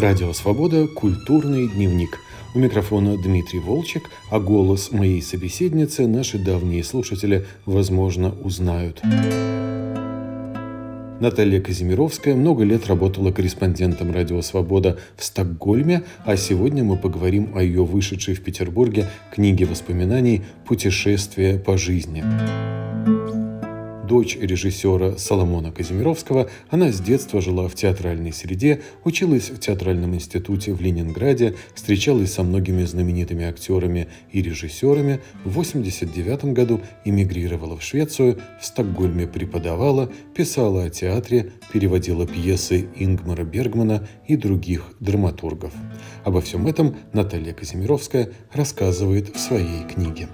Радио 0.00 0.32
«Свобода»– 0.32 0.86
культурный 0.96 1.68
дневник. 1.68 2.20
У 2.54 2.58
микрофона 2.58 3.18
Дмитрий 3.18 3.58
Волчек, 3.58 4.08
а 4.30 4.40
голос 4.40 4.92
моей 4.92 5.20
собеседницы 5.20 6.06
наши 6.06 6.38
давние 6.38 6.82
слушатели, 6.84 7.44
возможно, 7.66 8.34
узнают. 8.42 9.02
Наталья 11.20 11.60
Казимировская 11.60 12.34
много 12.34 12.64
лет 12.64 12.86
работала 12.86 13.30
корреспондентом 13.30 14.10
«Радио 14.10 14.40
Свобода» 14.40 14.98
в 15.18 15.22
Стокгольме, 15.22 16.04
а 16.24 16.38
сегодня 16.38 16.82
мы 16.82 16.96
поговорим 16.96 17.52
о 17.54 17.62
ее 17.62 17.84
вышедшей 17.84 18.34
в 18.34 18.42
Петербурге 18.42 19.06
книге 19.34 19.66
воспоминаний 19.66 20.40
«Путешествие 20.66 21.58
по 21.58 21.76
жизни» 21.76 22.24
дочь 24.10 24.36
режиссера 24.36 25.16
Соломона 25.18 25.70
Казимировского, 25.70 26.50
она 26.68 26.90
с 26.90 27.00
детства 27.00 27.40
жила 27.40 27.68
в 27.68 27.76
театральной 27.76 28.32
среде, 28.32 28.82
училась 29.04 29.50
в 29.50 29.60
театральном 29.60 30.16
институте 30.16 30.72
в 30.72 30.80
Ленинграде, 30.80 31.54
встречалась 31.76 32.32
со 32.32 32.42
многими 32.42 32.82
знаменитыми 32.82 33.44
актерами 33.44 34.08
и 34.32 34.42
режиссерами, 34.42 35.20
в 35.44 35.56
1989 35.56 36.46
году 36.46 36.80
эмигрировала 37.04 37.76
в 37.76 37.84
Швецию, 37.84 38.40
в 38.60 38.66
Стокгольме 38.66 39.28
преподавала, 39.28 40.10
писала 40.34 40.86
о 40.86 40.90
театре, 40.90 41.52
переводила 41.72 42.26
пьесы 42.26 42.88
Ингмара 42.96 43.44
Бергмана 43.44 44.08
и 44.26 44.36
других 44.36 44.92
драматургов. 44.98 45.72
Обо 46.24 46.40
всем 46.40 46.66
этом 46.66 46.96
Наталья 47.12 47.52
Казимировская 47.52 48.30
рассказывает 48.52 49.36
в 49.36 49.38
своей 49.38 49.84
книге. 49.84 50.26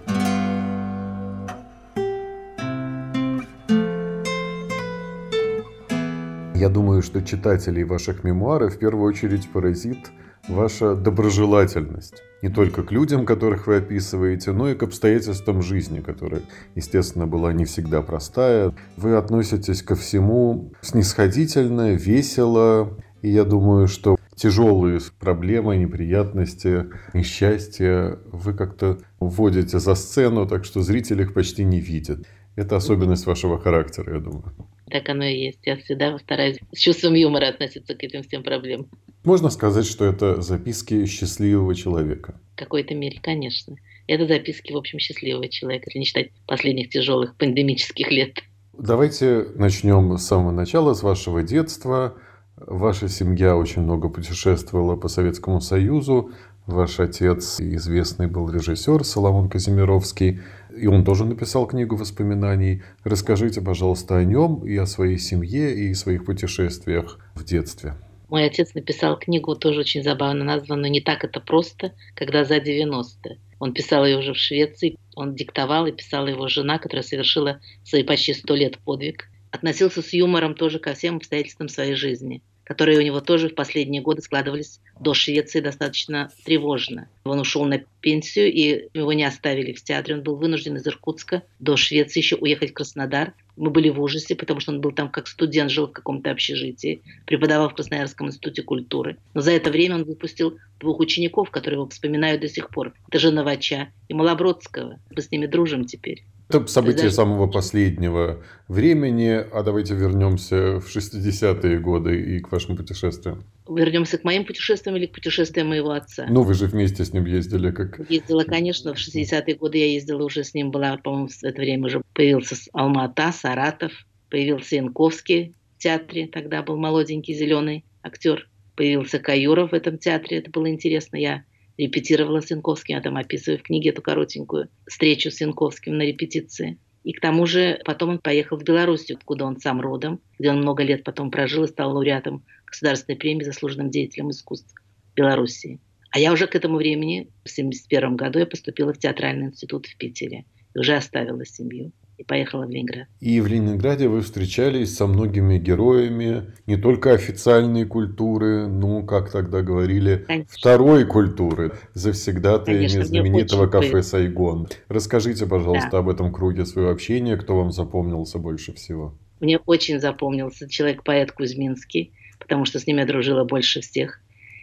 Я 6.57 6.71
думаю, 6.71 7.03
что 7.03 7.21
читателей 7.21 7.85
ваших 7.85 8.25
мемуаров 8.25 8.75
в 8.77 8.79
первую 8.79 9.05
очередь 9.07 9.47
поразит 9.51 10.11
ваша 10.49 10.95
доброжелательность. 10.95 12.23
Не 12.41 12.49
только 12.49 12.83
к 12.83 12.91
людям, 12.93 13.27
которых 13.27 13.67
вы 13.67 13.77
описываете, 13.77 14.53
но 14.53 14.71
и 14.71 14.75
к 14.75 14.83
обстоятельствам 14.83 15.61
жизни, 15.61 16.01
которая, 16.01 16.41
естественно, 16.75 17.27
была 17.27 17.53
не 17.53 17.67
всегда 17.67 18.01
простая. 18.01 18.73
Вы 18.97 19.17
относитесь 19.17 19.83
ко 19.83 19.97
всему 19.97 20.73
снисходительно, 20.81 21.93
весело. 21.93 22.97
И 23.21 23.29
я 23.29 23.45
думаю, 23.45 23.87
что 23.87 24.17
тяжелые 24.35 25.01
проблемы, 25.21 25.77
неприятности, 25.77 26.87
несчастья 27.13 28.19
вы 28.33 28.55
как-то 28.55 28.97
вводите 29.21 29.79
за 29.79 29.95
сцену, 29.95 30.47
так 30.47 30.65
что 30.65 30.81
зритель 30.81 31.21
их 31.21 31.35
почти 31.35 31.65
не 31.65 31.81
видит. 31.81 32.27
Это 32.55 32.77
особенность 32.77 33.27
вашего 33.27 33.59
характера, 33.59 34.15
я 34.15 34.21
думаю. 34.21 34.55
Так 34.91 35.09
оно 35.09 35.25
и 35.25 35.37
есть. 35.37 35.61
Я 35.65 35.77
всегда 35.77 36.19
стараюсь 36.19 36.59
с 36.73 36.79
чувством 36.79 37.15
юмора 37.15 37.49
относиться 37.49 37.95
к 37.95 38.03
этим 38.03 38.23
всем 38.23 38.43
проблемам. 38.43 38.89
Можно 39.25 39.51
сказать, 39.51 39.87
что 39.87 40.05
это 40.05 40.41
записки 40.41 41.05
счастливого 41.07 41.75
человека? 41.75 42.41
В 42.55 42.59
какой-то 42.59 42.95
мере, 42.95 43.19
конечно. 43.21 43.77
Это 44.07 44.27
записки, 44.27 44.73
в 44.73 44.77
общем, 44.77 45.01
счастливого 45.01 45.49
человека, 45.49 45.87
если 45.89 45.99
не 45.99 46.05
считать 46.05 46.31
последних 46.47 46.91
тяжелых 46.91 47.37
пандемических 47.37 48.11
лет. 48.13 48.39
Давайте 48.79 49.47
начнем 49.57 50.17
с 50.17 50.27
самого 50.27 50.53
начала, 50.53 50.95
с 50.95 51.03
вашего 51.03 51.43
детства. 51.43 52.17
Ваша 52.57 53.09
семья 53.09 53.57
очень 53.57 53.83
много 53.83 54.09
путешествовала 54.09 54.97
по 54.97 55.09
Советскому 55.09 55.61
Союзу. 55.61 56.31
Ваш 56.67 56.99
отец 56.99 57.61
известный 57.61 58.27
был 58.27 58.51
режиссер 58.51 59.05
Соломон 59.05 59.49
Казимировский, 59.49 60.41
и 60.77 60.89
он 60.89 61.05
тоже 61.05 61.25
написал 61.25 61.65
книгу 61.69 61.95
воспоминаний. 61.95 62.83
Расскажите, 63.05 63.61
пожалуйста, 63.61 64.17
о 64.17 64.25
нем 64.25 64.67
и 64.67 64.77
о 64.77 64.85
своей 64.87 65.19
семье 65.19 65.73
и 65.73 65.95
своих 65.95 66.25
путешествиях 66.25 67.21
в 67.37 67.45
детстве. 67.45 67.95
Мой 68.29 68.47
отец 68.47 68.75
написал 68.75 69.17
книгу, 69.17 69.55
тоже 69.55 69.81
очень 69.81 70.03
забавно 70.03 70.43
названную 70.43 70.91
«Не 70.91 71.01
так 71.01 71.23
это 71.23 71.39
просто, 71.39 71.93
когда 72.17 72.45
за 72.45 72.59
90 72.59 73.39
Он 73.61 73.73
писал 73.73 74.05
ее 74.05 74.19
уже 74.19 74.33
в 74.33 74.37
Швеции, 74.37 74.97
он 75.15 75.37
диктовал 75.37 75.87
и 75.87 75.93
писала 75.93 76.27
его 76.27 76.49
жена, 76.49 76.81
которая 76.81 77.05
совершила 77.05 77.61
свои 77.85 78.03
почти 78.03 78.35
сто 78.35 78.57
лет 78.57 78.79
подвиг. 78.79 79.29
Относился 79.53 80.03
с 80.03 80.13
юмором 80.13 80.57
тоже 80.57 80.81
ко 80.81 80.95
всем 80.95 81.19
обстоятельствам 81.19 81.69
своей 81.69 81.95
жизни 81.95 82.43
которые 82.67 82.99
у 82.99 83.03
него 83.03 83.21
тоже 83.21 83.49
в 83.49 83.55
последние 83.55 84.03
годы 84.03 84.23
складывались 84.23 84.81
до 84.99 85.15
Швеции 85.15 85.61
достаточно 85.61 86.31
тревожно. 86.45 87.09
Он 87.25 87.39
ушел 87.39 87.65
на 87.65 87.81
пенсию, 88.01 88.53
и 88.53 88.89
его 88.93 89.13
не 89.13 89.25
оставили 89.25 89.73
в 89.73 89.83
театре. 89.83 90.17
Он 90.17 90.23
был 90.23 90.35
вынужден 90.37 90.77
из 90.77 90.87
Иркутска 90.87 91.45
до 91.61 91.77
Швеции 91.77 92.19
еще 92.19 92.35
уехать 92.35 92.71
в 92.71 92.75
Краснодар. 92.75 93.35
Мы 93.57 93.71
были 93.71 93.89
в 93.89 94.03
ужасе, 94.03 94.35
потому 94.35 94.59
что 94.59 94.73
он 94.73 94.81
был 94.81 94.91
там 94.91 95.09
как 95.11 95.29
студент, 95.29 95.71
жил 95.71 95.87
в 95.87 95.93
каком-то 95.93 96.31
общежитии, 96.33 97.03
преподавал 97.25 97.71
в 97.71 97.75
Красноярском 97.75 98.27
институте 98.27 98.63
культуры. 98.63 99.17
Но 99.33 99.43
за 99.43 99.53
это 99.53 99.71
время 99.71 99.95
он 99.95 100.05
выпустил 100.05 100.59
двух 100.81 100.99
учеников, 100.99 101.51
которые 101.51 101.79
его 101.79 101.89
вспоминают 101.89 102.41
до 102.41 102.49
сих 102.49 102.71
пор. 102.71 102.95
Это 103.09 103.21
же 103.21 103.31
Новача 103.31 103.91
и 104.09 104.15
Малобродского. 104.15 104.99
Мы 105.15 105.23
с 105.23 105.31
ними 105.31 105.47
дружим 105.47 105.85
теперь. 105.85 106.25
Это 106.49 106.67
события 106.69 107.11
самого 107.11 107.49
последнего 107.49 108.41
времени. 108.69 109.45
А 109.53 109.63
давайте 109.63 109.95
вернемся 109.95 110.79
в 110.79 110.87
60-е 110.87 111.79
годы 111.81 112.37
и 112.37 112.41
к 112.41 112.53
вашим 112.53 112.77
путешествиям. 112.77 113.45
Вернемся 113.69 114.17
к 114.17 114.23
моим 114.25 114.45
путешествиям 114.45 114.97
или 114.97 115.07
к 115.07 115.13
путешествиям 115.13 115.69
моего 115.69 115.91
отца? 115.91 116.27
Ну, 116.29 116.43
вы 116.43 116.55
же 116.55 116.67
вместе 116.67 117.05
с 117.05 117.13
ним 117.13 117.25
ездили. 117.25 117.73
как? 117.73 118.09
Ездила, 118.09 118.45
конечно. 118.45 118.95
В 118.95 118.99
60-е 118.99 119.57
годы 119.57 119.79
я 119.79 119.87
ездила 119.87 120.23
уже 120.23 120.45
с 120.45 120.55
ним. 120.55 120.71
Была, 120.71 120.97
по-моему, 120.99 121.29
в 121.29 121.43
это 121.43 121.61
время 121.61 121.87
уже 121.87 122.03
появился 122.15 122.55
Алмата, 122.73 123.33
Саратов. 123.33 123.93
Появился 124.31 124.77
Янковский 124.77 125.55
в 125.77 125.83
театре. 125.83 126.29
Тогда 126.29 126.63
был 126.63 126.77
молоденький 126.77 127.35
зеленый 127.35 127.85
актер. 128.05 128.49
Появился 128.77 129.19
Каюров 129.19 129.73
в 129.73 129.75
этом 129.75 129.99
театре. 129.99 130.39
Это 130.39 130.51
было 130.51 130.71
интересно. 130.71 131.17
Я 131.17 131.43
репетировала 131.79 132.41
с 132.41 132.51
Янковским, 132.51 132.97
я 132.97 133.03
там 133.03 133.17
описываю 133.17 133.59
в 133.59 133.63
книге 133.63 133.91
эту 133.91 134.03
коротенькую 134.03 134.69
встречу 134.87 135.31
с 135.31 135.41
Янковским 135.41 135.97
на 135.97 136.03
репетиции. 136.03 136.79
И 137.05 137.13
к 137.13 137.21
тому 137.21 137.47
же 137.47 137.81
потом 137.85 138.11
он 138.11 138.19
поехал 138.19 138.59
в 138.59 138.65
Белоруссию, 138.65 139.17
откуда 139.17 139.45
он 139.45 139.59
сам 139.61 139.81
родом, 139.81 140.21
где 140.39 140.51
он 140.51 140.59
много 140.59 140.83
лет 140.83 141.05
потом 141.05 141.31
прожил 141.31 141.65
и 141.65 141.69
стал 141.69 141.95
лауреатом 141.95 142.45
Государственной 142.65 143.17
премии 143.17 143.45
заслуженным 143.45 143.91
деятелем 143.91 144.31
искусств 144.31 144.75
Белоруссии. 145.15 145.81
А 146.11 146.19
я 146.19 146.33
уже 146.33 146.47
к 146.47 146.55
этому 146.55 146.79
времени, 146.79 147.31
в 147.45 147.51
1971 147.51 148.17
году, 148.17 148.39
я 148.41 148.47
поступила 148.47 148.93
в 148.93 148.99
театральный 148.99 149.47
институт 149.47 149.87
в 149.87 149.97
Питере 149.97 150.47
и 150.75 150.79
уже 150.79 150.97
оставила 150.97 151.45
семью 151.45 151.93
и 152.19 152.25
поехала 152.25 152.67
в 152.67 152.71
Ленинград. 152.71 153.09
И 153.21 153.41
в 153.41 153.47
Ленинграде 153.47 154.09
вы 154.09 154.23
встречались 154.23 154.97
со 154.97 155.07
многими 155.07 155.59
героями 155.59 156.53
не 156.67 156.77
только 156.77 157.13
официальной 157.13 157.85
культуры, 157.85 158.67
ну, 158.67 159.05
как 159.05 159.31
тогда 159.31 159.63
говорили, 159.63 160.25
Конечно. 160.27 160.51
второй 160.51 161.05
культуры, 161.05 161.73
завсегдатаями 161.95 162.87
знаменитого 162.87 163.67
кафе 163.67 164.03
«Сайгон». 164.03 164.69
Расскажите, 164.89 165.47
пожалуйста, 165.47 165.91
да. 165.93 165.99
об 165.99 166.09
этом 166.09 166.33
круге 166.33 166.65
своего 166.65 166.91
общения, 166.91 167.37
кто 167.37 167.57
вам 167.57 167.71
запомнился 167.71 168.39
больше 168.39 168.73
всего? 168.73 169.15
Мне 169.41 169.59
очень 169.59 170.01
запомнился 170.01 170.69
человек-поэт 170.69 171.33
Кузьминский, 171.33 172.13
потому 172.39 172.65
что 172.65 172.79
с 172.79 172.87
ним 172.87 172.99
я 172.99 173.07
дружила 173.07 173.45
больше 173.45 173.83
всех. 173.83 174.21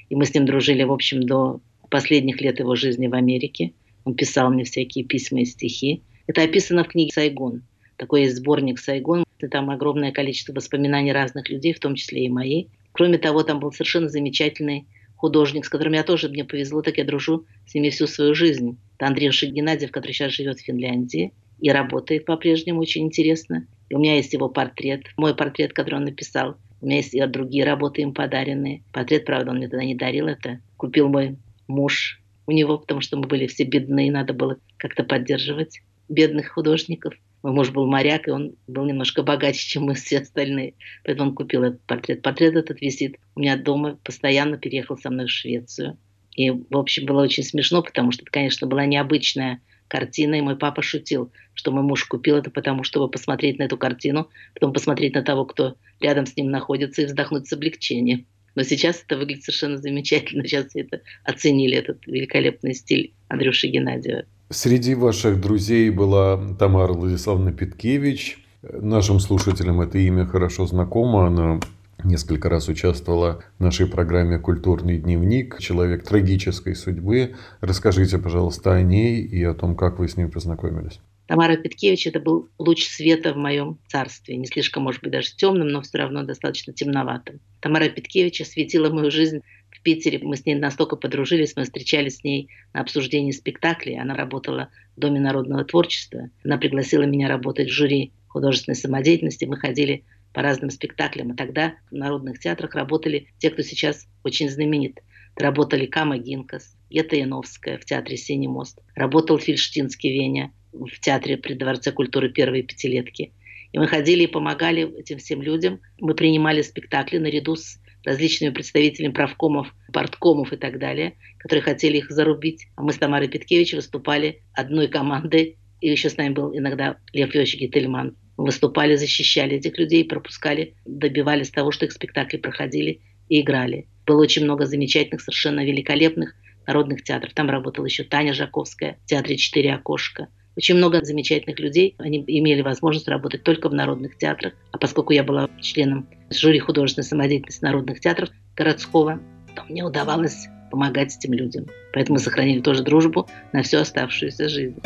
И 0.10 0.16
мы 0.16 0.26
с 0.26 0.34
ним 0.34 0.46
дружили, 0.46 0.84
в 0.84 0.92
общем, 0.92 1.24
до 1.24 1.62
последних 1.90 2.42
лет 2.42 2.60
его 2.60 2.76
жизни 2.76 3.08
в 3.08 3.14
Америке. 3.14 3.74
Он 4.04 4.16
писал 4.16 4.52
мне 4.52 4.64
всякие 4.64 5.06
письма 5.06 5.42
и 5.42 5.46
стихи. 5.46 6.02
Это 6.26 6.44
описано 6.44 6.84
в 6.84 6.88
книге 6.88 7.12
«Сайгон». 7.14 7.64
Такой 7.98 8.22
есть 8.22 8.38
сборник 8.38 8.80
«Сайгон». 8.80 9.26
Там 9.52 9.70
огромное 9.70 10.14
количество 10.14 10.54
воспоминаний 10.54 11.12
разных 11.12 11.50
людей, 11.50 11.74
в 11.74 11.80
том 11.80 11.96
числе 11.96 12.26
и 12.26 12.30
мои. 12.30 12.68
Кроме 12.94 13.18
того, 13.18 13.44
там 13.44 13.60
был 13.60 13.74
совершенно 13.74 14.08
замечательный 14.08 14.88
художник, 15.18 15.66
с 15.66 15.70
которым 15.70 15.94
я 15.94 16.04
тоже, 16.04 16.30
мне 16.30 16.46
повезло, 16.46 16.82
так 16.82 16.98
я 16.98 17.04
дружу 17.04 17.46
с 17.66 17.74
ними 17.74 17.90
всю 17.90 18.08
свою 18.08 18.36
жизнь. 18.36 18.78
Это 18.98 19.08
Андрей 19.08 19.30
Геннадьев, 19.30 19.92
который 19.92 20.14
сейчас 20.14 20.32
живет 20.32 20.60
в 20.60 20.66
Финляндии 20.66 21.34
и 21.60 21.70
работает 21.70 22.26
по-прежнему 22.26 22.82
очень 22.82 23.06
интересно. 23.06 23.68
И 23.90 23.96
у 23.96 24.00
меня 24.00 24.16
есть 24.16 24.34
его 24.34 24.48
портрет, 24.48 25.04
мой 25.18 25.36
портрет, 25.36 25.74
который 25.74 25.96
он 25.96 26.06
написал. 26.06 26.56
У 26.82 26.86
меня 26.86 26.98
есть 26.98 27.14
и 27.14 27.26
другие 27.26 27.64
работы 27.66 28.02
им 28.02 28.14
подаренные. 28.14 28.84
Портрет, 28.92 29.26
правда, 29.26 29.52
он 29.52 29.58
мне 29.58 29.68
тогда 29.68 29.86
не 29.86 29.96
дарил 29.96 30.28
это. 30.28 30.60
Купил 30.78 31.08
мой 31.10 31.38
муж 31.68 32.22
у 32.46 32.52
него, 32.52 32.78
потому 32.78 33.02
что 33.02 33.18
мы 33.18 33.28
были 33.28 33.48
все 33.48 33.64
бедные, 33.64 34.12
надо 34.12 34.34
было 34.34 34.58
как-то 34.78 35.04
поддерживать 35.04 35.82
бедных 36.10 36.50
художников. 36.50 37.14
Мой 37.42 37.52
муж 37.52 37.72
был 37.72 37.86
моряк, 37.88 38.28
и 38.28 38.32
он 38.32 38.56
был 38.68 38.86
немножко 38.86 39.22
богаче, 39.22 39.68
чем 39.68 39.84
мы 39.84 39.96
все 39.96 40.20
остальные. 40.20 40.76
Поэтому 41.04 41.30
он 41.30 41.36
купил 41.36 41.64
этот 41.64 41.82
портрет. 41.82 42.22
Портрет 42.22 42.56
этот 42.56 42.80
висит 42.82 43.18
у 43.36 43.42
меня 43.42 43.58
дома, 43.58 44.00
постоянно 44.04 44.58
переехал 44.58 44.98
со 44.98 45.10
мной 45.10 45.26
в 45.26 45.32
Швецию. 45.32 45.98
И, 46.36 46.50
в 46.50 46.78
общем, 46.78 47.06
было 47.06 47.22
очень 47.22 47.44
смешно, 47.44 47.84
потому 47.84 48.12
что 48.12 48.24
это, 48.24 48.32
конечно, 48.32 48.66
была 48.66 48.86
необычная 48.86 49.62
картина, 49.88 50.36
и 50.36 50.42
мой 50.42 50.58
папа 50.58 50.82
шутил, 50.82 51.32
что 51.54 51.72
мой 51.72 51.84
муж 51.84 52.06
купил 52.06 52.38
это 52.38 52.50
потому, 52.50 52.84
чтобы 52.84 53.12
посмотреть 53.12 53.60
на 53.60 53.64
эту 53.64 53.78
картину, 53.78 54.30
потом 54.56 54.74
посмотреть 54.74 55.14
на 55.14 55.22
того, 55.22 55.46
кто 55.46 55.76
рядом 56.00 56.26
с 56.26 56.36
ним 56.36 56.50
находится, 56.50 57.02
и 57.02 57.06
вздохнуть 57.06 57.48
с 57.48 57.54
облегчением. 57.54 58.26
Но 58.56 58.64
сейчас 58.64 59.04
это 59.04 59.18
выглядит 59.18 59.44
совершенно 59.44 59.78
замечательно. 59.78 60.48
Сейчас 60.48 60.76
это 60.76 61.02
оценили, 61.24 61.78
этот 61.78 62.06
великолепный 62.06 62.74
стиль 62.74 63.14
Андрюши 63.28 63.68
Геннадьева. 63.68 64.26
Среди 64.54 64.94
ваших 64.94 65.42
друзей 65.42 65.90
была 65.90 66.40
Тамара 66.60 66.94
Владиславовна 66.94 67.52
Питкевич. 67.52 68.46
Нашим 68.62 69.20
слушателям 69.20 69.82
это 69.82 69.98
имя 69.98 70.28
хорошо 70.28 70.68
знакомо. 70.68 71.26
Она 71.26 71.60
несколько 72.04 72.50
раз 72.50 72.68
участвовала 72.68 73.44
в 73.58 73.64
нашей 73.64 73.88
программе 73.88 74.38
«Культурный 74.38 75.00
дневник», 75.00 75.58
человек 75.58 76.08
трагической 76.08 76.76
судьбы. 76.76 77.34
Расскажите, 77.62 78.20
пожалуйста, 78.20 78.74
о 78.74 78.84
ней 78.84 79.24
и 79.24 79.44
о 79.44 79.56
том, 79.56 79.76
как 79.76 79.98
вы 79.98 80.08
с 80.08 80.18
ним 80.18 80.30
познакомились. 80.30 81.00
Тамара 81.34 81.58
Петкевич– 81.58 82.06
это 82.06 82.20
был 82.20 82.52
луч 82.60 82.86
света 82.86 83.34
в 83.34 83.38
моем 83.38 83.80
царстве. 83.88 84.36
Не 84.36 84.46
слишком, 84.46 84.84
может 84.84 85.02
быть, 85.02 85.12
даже 85.12 85.36
темным, 85.36 85.68
но 85.70 85.82
все 85.82 85.98
равно 85.98 86.22
достаточно 86.22 86.74
темноватым. 86.74 87.40
Тамара 87.60 87.90
Петкевич 87.90 88.42
осветила 88.42 88.92
мою 88.92 89.10
жизнь 89.10 89.42
в 89.72 89.82
Питере. 89.82 90.20
Мы 90.22 90.38
с 90.38 90.46
ней 90.46 90.54
настолько 90.54 90.96
подружились, 90.96 91.56
мы 91.56 91.64
встречались 91.64 92.18
с 92.18 92.24
ней 92.24 92.50
на 92.72 92.82
обсуждении 92.82 93.32
спектаклей. 93.32 94.00
Она 94.00 94.14
работала 94.14 94.70
в 94.96 95.00
Доме 95.00 95.20
народного 95.20 95.66
творчества. 95.66 96.30
Она 96.44 96.60
пригласила 96.60 97.02
меня 97.02 97.28
работать 97.28 97.68
в 97.68 97.74
жюри 97.74 98.14
художественной 98.28 98.76
самодеятельности. 98.76 99.46
Мы 99.46 99.58
ходили 99.58 100.04
по 100.34 100.44
разным 100.44 100.70
спектаклям. 100.70 101.34
И 101.34 101.36
тогда 101.36 101.74
в 101.90 101.96
народных 101.96 102.38
театрах 102.38 102.76
работали 102.76 103.30
те, 103.40 103.50
кто 103.50 103.64
сейчас 103.64 104.06
очень 104.24 104.52
знаменит. 104.52 105.00
Работали 105.36 105.88
Кама 105.88 106.20
Гинкас, 106.20 106.78
Ета 106.92 107.16
Яновская 107.16 107.80
в 107.80 107.86
театре 107.86 108.18
«Синий 108.18 108.48
мост». 108.48 108.78
Работал 108.94 109.40
Фильштинский 109.40 110.14
Веня 110.14 110.54
в 110.74 111.00
театре 111.00 111.38
при 111.38 111.54
Дворце 111.54 111.92
культуры 111.92 112.30
«Первые 112.30 112.64
пятилетки». 112.64 113.32
И 113.72 113.80
мы 113.80 113.88
ходили 113.88 114.24
и 114.24 114.28
помогали 114.28 115.00
этим 115.00 115.18
всем 115.18 115.42
людям. 115.42 115.80
Мы 116.00 116.14
принимали 116.14 116.62
спектакли 116.62 117.18
наряду 117.18 117.56
с 117.56 117.80
различными 118.04 118.54
представителями 118.54 119.14
правкомов, 119.14 119.74
порткомов 119.92 120.54
и 120.54 120.58
так 120.58 120.78
далее, 120.78 121.16
которые 121.40 121.64
хотели 121.64 121.98
их 121.98 122.12
зарубить. 122.12 122.68
А 122.76 122.84
мы 122.84 122.94
с 122.94 122.98
Тамарой 122.98 123.30
Петкевич 123.30 123.74
выступали 123.74 124.42
одной 124.54 124.88
командой, 124.90 125.58
и 125.82 125.90
еще 125.90 126.10
с 126.10 126.18
нами 126.18 126.34
был 126.34 126.56
иногда 126.56 126.98
Лев 127.14 127.34
Леович 127.34 127.58
Гительман. 127.58 128.16
Мы 128.38 128.46
выступали, 128.46 128.96
защищали 128.96 129.58
этих 129.58 129.78
людей, 129.78 130.06
пропускали, 130.06 130.76
добивались 130.86 131.50
того, 131.50 131.72
что 131.72 131.86
их 131.86 131.92
спектакли 131.92 132.38
проходили 132.38 133.02
и 133.30 133.42
играли. 133.42 133.88
Было 134.06 134.22
очень 134.22 134.44
много 134.44 134.66
замечательных, 134.66 135.22
совершенно 135.22 135.66
великолепных 135.66 136.36
народных 136.68 137.04
театров. 137.04 137.34
Там 137.34 137.50
работала 137.50 137.86
еще 137.86 138.04
Таня 138.04 138.34
Жаковская 138.34 138.98
в 139.04 139.08
театре 139.08 139.38
«Четыре 139.38 139.74
окошка». 139.74 140.28
Очень 140.56 140.76
много 140.76 141.04
замечательных 141.04 141.60
людей. 141.60 141.96
Они 141.98 142.24
имели 142.28 142.62
возможность 142.62 143.08
работать 143.08 143.44
только 143.44 143.70
в 143.70 143.74
народных 143.74 144.18
театрах. 144.18 144.54
А 144.72 144.78
поскольку 144.78 145.12
я 145.12 145.24
была 145.24 145.50
членом 145.60 146.08
жюри 146.30 146.60
художественной 146.60 147.06
самодеятельности 147.06 147.64
народных 147.64 148.00
театров 148.00 148.30
городского, 148.56 149.20
то 149.56 149.64
мне 149.68 149.84
удавалось 149.84 150.48
помогать 150.70 151.16
этим 151.18 151.34
людям. 151.34 151.66
Поэтому 151.94 152.18
мы 152.18 152.20
сохранили 152.20 152.62
тоже 152.62 152.84
дружбу 152.84 153.28
на 153.52 153.64
всю 153.64 153.80
оставшуюся 153.80 154.48
жизнь. 154.48 154.80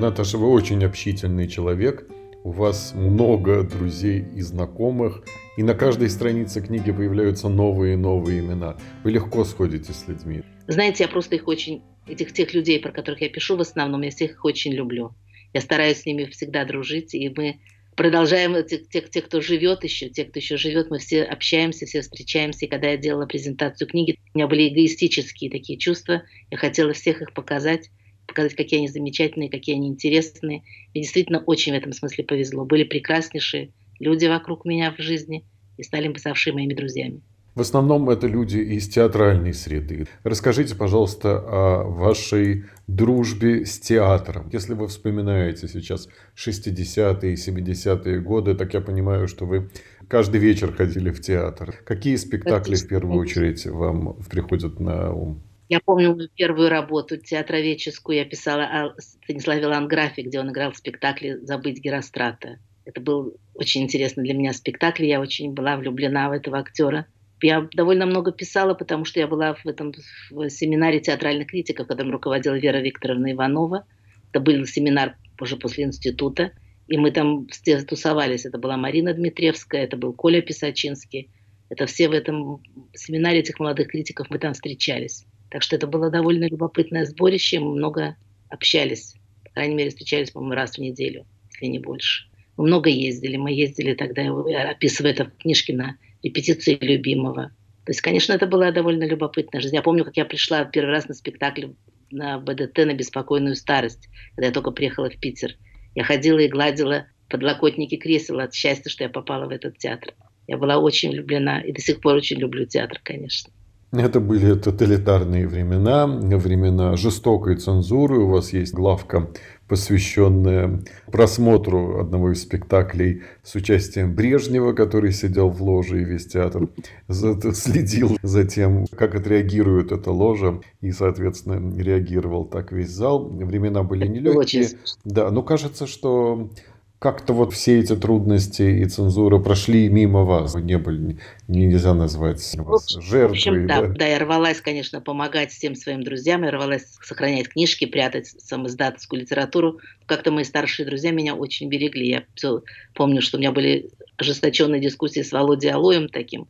Наташа, 0.00 0.38
вы 0.38 0.48
очень 0.48 0.84
общительный 0.84 1.46
человек. 1.46 2.08
У 2.42 2.50
вас 2.50 2.92
много 2.94 3.62
друзей 3.62 4.24
и 4.34 4.42
знакомых. 4.42 5.22
И 5.56 5.62
на 5.62 5.74
каждой 5.74 6.10
странице 6.10 6.60
книги 6.60 6.90
появляются 6.90 7.48
новые 7.48 7.94
и 7.94 7.96
новые 7.96 8.40
имена. 8.40 8.76
Вы 9.04 9.12
легко 9.12 9.44
сходите 9.44 9.92
с 9.92 10.08
людьми. 10.08 10.42
Знаете, 10.66 11.04
я 11.04 11.08
просто 11.08 11.36
их 11.36 11.46
очень, 11.46 11.82
этих 12.06 12.32
тех 12.32 12.54
людей, 12.54 12.80
про 12.80 12.92
которых 12.92 13.20
я 13.20 13.28
пишу 13.28 13.56
в 13.56 13.60
основном, 13.60 14.02
я 14.02 14.10
всех 14.10 14.32
их 14.32 14.44
очень 14.44 14.72
люблю. 14.72 15.14
Я 15.52 15.60
стараюсь 15.60 15.98
с 15.98 16.06
ними 16.06 16.24
всегда 16.24 16.64
дружить, 16.64 17.14
и 17.14 17.28
мы 17.28 17.60
продолжаем, 17.96 18.54
тех, 18.66 18.88
тех, 18.88 19.10
тех, 19.10 19.26
кто 19.26 19.40
живет 19.40 19.84
еще, 19.84 20.08
тех, 20.08 20.30
кто 20.30 20.40
еще 20.40 20.56
живет, 20.56 20.90
мы 20.90 20.98
все 20.98 21.22
общаемся, 21.22 21.86
все 21.86 22.00
встречаемся. 22.00 22.64
И 22.64 22.68
когда 22.68 22.88
я 22.88 22.96
делала 22.96 23.26
презентацию 23.26 23.88
книги, 23.88 24.18
у 24.34 24.38
меня 24.38 24.48
были 24.48 24.68
эгоистические 24.68 25.50
такие 25.50 25.78
чувства. 25.78 26.22
Я 26.50 26.56
хотела 26.56 26.92
всех 26.92 27.22
их 27.22 27.34
показать, 27.34 27.90
показать, 28.26 28.54
какие 28.54 28.78
они 28.78 28.88
замечательные, 28.88 29.50
какие 29.50 29.76
они 29.76 29.88
интересные. 29.88 30.62
Мне 30.92 31.02
действительно 31.02 31.40
очень 31.40 31.72
в 31.72 31.76
этом 31.76 31.92
смысле 31.92 32.24
повезло. 32.24 32.64
Были 32.64 32.84
прекраснейшие 32.84 33.72
люди 34.00 34.26
вокруг 34.26 34.64
меня 34.64 34.92
в 34.92 35.00
жизни 35.00 35.44
и 35.76 35.82
стали 35.82 36.12
ставшие 36.16 36.54
моими 36.54 36.74
друзьями. 36.74 37.22
В 37.54 37.60
основном 37.60 38.10
это 38.10 38.26
люди 38.26 38.58
из 38.58 38.88
театральной 38.88 39.54
среды. 39.54 40.08
Расскажите, 40.24 40.74
пожалуйста, 40.74 41.38
о 41.38 41.84
вашей 41.84 42.64
дружбе 42.88 43.64
с 43.64 43.78
театром. 43.78 44.48
Если 44.52 44.74
вы 44.74 44.88
вспоминаете 44.88 45.68
сейчас 45.68 46.08
60-е 46.36 47.32
и 47.32 47.36
70-е 47.36 48.20
годы, 48.20 48.56
так 48.56 48.74
я 48.74 48.80
понимаю, 48.80 49.28
что 49.28 49.46
вы 49.46 49.70
каждый 50.08 50.40
вечер 50.40 50.74
ходили 50.74 51.10
в 51.10 51.20
театр. 51.20 51.76
Какие 51.84 52.16
спектакли 52.16 52.74
в 52.74 52.88
первую 52.88 53.20
очередь 53.20 53.64
вам 53.66 54.16
приходят 54.28 54.80
на 54.80 55.12
ум? 55.12 55.40
Я 55.68 55.78
помню 55.78 56.16
мою 56.16 56.28
первую 56.36 56.68
работу 56.68 57.16
театроведческую. 57.16 58.18
Я 58.18 58.24
писала 58.24 58.64
о 58.64 59.00
Станиславе 59.00 59.66
Ланграфе, 59.66 60.22
где 60.22 60.40
он 60.40 60.50
играл 60.50 60.72
в 60.72 60.76
спектакле 60.76 61.38
«Забыть 61.38 61.78
Герострата». 61.80 62.58
Это 62.84 63.00
был 63.00 63.36
очень 63.54 63.82
интересный 63.82 64.24
для 64.24 64.34
меня 64.34 64.52
спектакль. 64.52 65.04
Я 65.04 65.20
очень 65.20 65.54
была 65.54 65.76
влюблена 65.76 66.28
в 66.28 66.32
этого 66.32 66.58
актера. 66.58 67.06
Я 67.44 67.68
довольно 67.74 68.06
много 68.06 68.32
писала, 68.32 68.72
потому 68.72 69.04
что 69.04 69.20
я 69.20 69.26
была 69.26 69.52
в 69.52 69.66
этом 69.66 69.92
в 70.30 70.48
семинаре 70.48 70.98
театральных 70.98 71.48
критиков, 71.48 71.86
которым 71.86 72.10
руководила 72.12 72.54
Вера 72.54 72.78
Викторовна 72.78 73.32
Иванова. 73.32 73.84
Это 74.30 74.40
был 74.40 74.64
семинар 74.64 75.18
уже 75.38 75.58
после 75.58 75.84
института. 75.84 76.52
И 76.88 76.96
мы 76.96 77.10
там 77.10 77.46
все 77.48 77.82
тусовались. 77.82 78.46
Это 78.46 78.56
была 78.56 78.78
Марина 78.78 79.12
Дмитриевская, 79.12 79.84
это 79.84 79.98
был 79.98 80.14
Коля 80.14 80.40
Писачинский. 80.40 81.28
Это 81.68 81.84
все 81.84 82.08
в 82.08 82.12
этом 82.12 82.62
семинаре 82.94 83.40
этих 83.40 83.60
молодых 83.60 83.88
критиков 83.88 84.30
мы 84.30 84.38
там 84.38 84.54
встречались. 84.54 85.26
Так 85.50 85.62
что 85.62 85.76
это 85.76 85.86
было 85.86 86.08
довольно 86.08 86.48
любопытное 86.48 87.04
сборище. 87.04 87.60
Мы 87.60 87.74
много 87.74 88.16
общались. 88.48 89.16
По 89.44 89.50
крайней 89.50 89.74
мере, 89.74 89.90
встречались, 89.90 90.30
по-моему, 90.30 90.54
раз 90.54 90.76
в 90.76 90.78
неделю, 90.78 91.26
если 91.52 91.66
не 91.66 91.78
больше. 91.78 92.24
Мы 92.56 92.64
много 92.64 92.88
ездили. 92.88 93.36
Мы 93.36 93.52
ездили 93.52 93.92
тогда, 93.92 94.22
я 94.22 94.70
описываю 94.70 95.12
это 95.12 95.26
в 95.26 95.36
книжке 95.36 95.74
на 95.74 95.98
репетиции 96.24 96.76
любимого. 96.80 97.50
То 97.84 97.90
есть, 97.90 98.00
конечно, 98.00 98.32
это 98.32 98.46
была 98.46 98.72
довольно 98.72 99.04
любопытная 99.04 99.60
жизнь. 99.60 99.76
Я 99.76 99.82
помню, 99.82 100.04
как 100.04 100.16
я 100.16 100.24
пришла 100.24 100.64
первый 100.64 100.90
раз 100.90 101.06
на 101.06 101.14
спектакль 101.14 101.66
на 102.10 102.38
БДТ 102.38 102.78
на 102.78 102.94
беспокойную 102.94 103.56
старость, 103.56 104.08
когда 104.34 104.46
я 104.46 104.52
только 104.52 104.70
приехала 104.70 105.10
в 105.10 105.18
Питер. 105.18 105.56
Я 105.94 106.04
ходила 106.04 106.38
и 106.38 106.48
гладила 106.48 107.06
подлокотники 107.28 107.96
кресел 107.96 108.40
от 108.40 108.54
счастья, 108.54 108.90
что 108.90 109.04
я 109.04 109.10
попала 109.10 109.46
в 109.46 109.50
этот 109.50 109.78
театр. 109.78 110.14
Я 110.46 110.58
была 110.58 110.78
очень 110.78 111.10
влюблена 111.10 111.60
и 111.60 111.72
до 111.72 111.80
сих 111.80 112.00
пор 112.00 112.16
очень 112.16 112.38
люблю 112.38 112.66
театр, 112.66 113.00
конечно. 113.02 113.52
Это 113.96 114.18
были 114.18 114.54
тоталитарные 114.54 115.46
времена, 115.46 116.06
времена 116.06 116.96
жестокой 116.96 117.56
цензуры. 117.56 118.18
У 118.18 118.28
вас 118.28 118.52
есть 118.52 118.74
главка, 118.74 119.30
посвященная 119.68 120.82
просмотру 121.12 122.00
одного 122.00 122.32
из 122.32 122.42
спектаклей 122.42 123.22
с 123.42 123.54
участием 123.54 124.14
Брежнева, 124.14 124.72
который 124.72 125.12
сидел 125.12 125.48
в 125.48 125.62
ложе 125.62 126.02
и 126.02 126.04
весь 126.04 126.26
театр 126.26 126.68
следил 127.08 128.18
за 128.22 128.44
тем, 128.44 128.86
как 128.96 129.14
отреагирует 129.14 129.92
эта 129.92 130.10
ложа, 130.10 130.60
и, 130.80 130.90
соответственно, 130.90 131.74
реагировал 131.80 132.46
так 132.46 132.72
весь 132.72 132.90
зал. 132.90 133.28
Времена 133.28 133.84
были 133.84 134.06
нелегкие. 134.06 134.68
Да, 135.04 135.30
но 135.30 135.42
кажется, 135.42 135.86
что 135.86 136.50
как-то 136.98 137.34
вот 137.34 137.52
все 137.52 137.80
эти 137.80 137.94
трудности 137.96 138.62
и 138.62 138.84
цензура 138.86 139.38
прошли 139.38 139.88
мимо 139.88 140.24
вас. 140.24 140.54
Вы 140.54 140.62
не 140.62 140.78
были, 140.78 141.18
нельзя 141.48 141.92
назвать 141.92 142.40
вас 142.56 142.88
жертвой. 142.88 143.28
В 143.28 143.32
общем, 143.32 143.66
да, 143.66 143.82
да? 143.82 143.88
да, 143.88 144.06
я 144.06 144.18
рвалась, 144.18 144.60
конечно, 144.60 145.00
помогать 145.00 145.52
всем 145.52 145.74
своим 145.74 146.02
друзьям, 146.02 146.44
я 146.44 146.50
рвалась 146.50 146.94
сохранять 147.02 147.48
книжки, 147.50 147.84
прятать 147.84 148.28
самоиздатовскую 148.28 149.20
литературу. 149.20 149.80
Как-то 150.06 150.30
мои 150.30 150.44
старшие 150.44 150.86
друзья 150.86 151.10
меня 151.10 151.34
очень 151.34 151.68
берегли. 151.68 152.08
Я 152.08 152.24
все 152.34 152.62
помню, 152.94 153.20
что 153.20 153.36
у 153.36 153.40
меня 153.40 153.52
были 153.52 153.90
ожесточенные 154.16 154.80
дискуссии 154.80 155.20
с 155.20 155.32
Володей 155.32 155.72
Алоем, 155.72 156.08
таким 156.08 156.48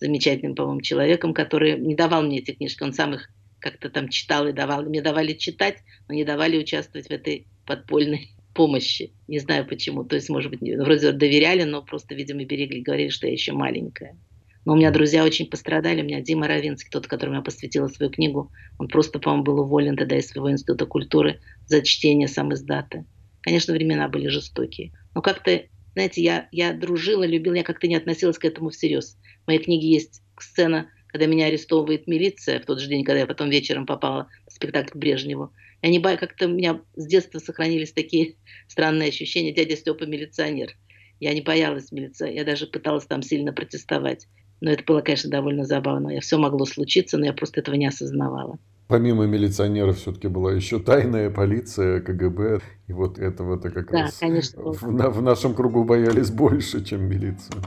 замечательным, 0.00 0.56
по-моему, 0.56 0.80
человеком, 0.80 1.32
который 1.32 1.78
не 1.78 1.94
давал 1.94 2.22
мне 2.22 2.40
эти 2.40 2.50
книжки, 2.50 2.82
он 2.82 2.92
сам 2.92 3.14
их 3.14 3.30
как-то 3.60 3.88
там 3.88 4.08
читал 4.08 4.48
и 4.48 4.52
давал. 4.52 4.82
Мне 4.82 5.00
давали 5.00 5.34
читать, 5.34 5.76
но 6.08 6.14
не 6.14 6.24
давали 6.24 6.58
участвовать 6.58 7.06
в 7.06 7.12
этой 7.12 7.46
подпольной 7.64 8.32
помощи. 8.54 9.12
Не 9.28 9.38
знаю 9.38 9.66
почему. 9.66 10.04
То 10.04 10.16
есть, 10.16 10.28
может 10.28 10.50
быть, 10.50 10.60
вроде 10.60 11.12
доверяли, 11.12 11.64
но 11.64 11.82
просто, 11.82 12.14
видимо, 12.14 12.44
берегли, 12.44 12.82
говорили, 12.82 13.08
что 13.08 13.26
я 13.26 13.32
еще 13.32 13.52
маленькая. 13.52 14.18
Но 14.64 14.74
у 14.74 14.76
меня 14.76 14.90
друзья 14.90 15.24
очень 15.24 15.46
пострадали. 15.46 16.02
У 16.02 16.04
меня 16.04 16.20
Дима 16.20 16.46
Равинский, 16.46 16.90
тот, 16.90 17.06
которому 17.06 17.36
я 17.36 17.42
посвятила 17.42 17.88
свою 17.88 18.12
книгу, 18.12 18.52
он 18.78 18.88
просто, 18.88 19.18
по-моему, 19.18 19.44
был 19.44 19.60
уволен 19.60 19.96
тогда 19.96 20.16
из 20.16 20.28
своего 20.28 20.50
института 20.50 20.86
культуры 20.86 21.40
за 21.66 21.82
чтение 21.82 22.28
сам 22.28 22.52
издата. 22.54 23.04
Конечно, 23.40 23.74
времена 23.74 24.08
были 24.08 24.28
жестокие. 24.28 24.92
Но 25.14 25.22
как-то, 25.22 25.62
знаете, 25.94 26.22
я, 26.22 26.48
я 26.52 26.72
дружила, 26.72 27.24
любила, 27.24 27.54
я 27.54 27.64
как-то 27.64 27.88
не 27.88 27.96
относилась 27.96 28.38
к 28.38 28.44
этому 28.44 28.70
всерьез. 28.70 29.18
В 29.44 29.48
моей 29.48 29.58
книге 29.58 29.88
есть 29.88 30.22
сцена, 30.38 30.88
когда 31.08 31.26
меня 31.26 31.46
арестовывает 31.46 32.06
милиция 32.06 32.60
в 32.60 32.64
тот 32.64 32.80
же 32.80 32.88
день, 32.88 33.04
когда 33.04 33.20
я 33.20 33.26
потом 33.26 33.50
вечером 33.50 33.84
попала 33.84 34.28
в 34.48 34.52
спектакль 34.52 34.92
к 34.92 34.96
Брежневу. 34.96 35.52
Я 35.82 35.90
не 35.90 35.98
боюсь, 35.98 36.20
как-то 36.20 36.46
у 36.46 36.50
меня 36.50 36.80
с 36.94 37.06
детства 37.06 37.40
сохранились 37.40 37.92
такие 37.92 38.36
странные 38.68 39.08
ощущения. 39.08 39.52
Дядя 39.52 39.76
Степа 39.76 40.04
милиционер. 40.04 40.76
Я 41.18 41.34
не 41.34 41.40
боялась 41.40 41.92
милиции, 41.92 42.32
я 42.34 42.44
даже 42.44 42.66
пыталась 42.66 43.04
там 43.04 43.22
сильно 43.22 43.52
протестовать. 43.52 44.28
Но 44.60 44.70
это 44.70 44.84
было, 44.84 45.00
конечно, 45.00 45.28
довольно 45.28 45.64
забавно. 45.64 46.10
Я 46.10 46.20
все 46.20 46.38
могло 46.38 46.64
случиться, 46.66 47.18
но 47.18 47.26
я 47.26 47.32
просто 47.32 47.60
этого 47.60 47.74
не 47.74 47.86
осознавала. 47.86 48.58
Помимо 48.86 49.26
милиционеров 49.26 49.98
все-таки 49.98 50.28
была 50.28 50.52
еще 50.52 50.78
тайная 50.78 51.30
полиция, 51.30 52.00
КГБ. 52.00 52.60
И 52.86 52.92
вот 52.92 53.18
этого-то 53.18 53.70
как 53.70 53.90
да, 53.90 54.02
раз 54.02 54.18
конечно. 54.18 54.62
В, 54.62 54.82
в 54.82 55.22
нашем 55.22 55.54
кругу 55.54 55.84
боялись 55.84 56.30
больше, 56.30 56.84
чем 56.84 57.08
милицию. 57.08 57.62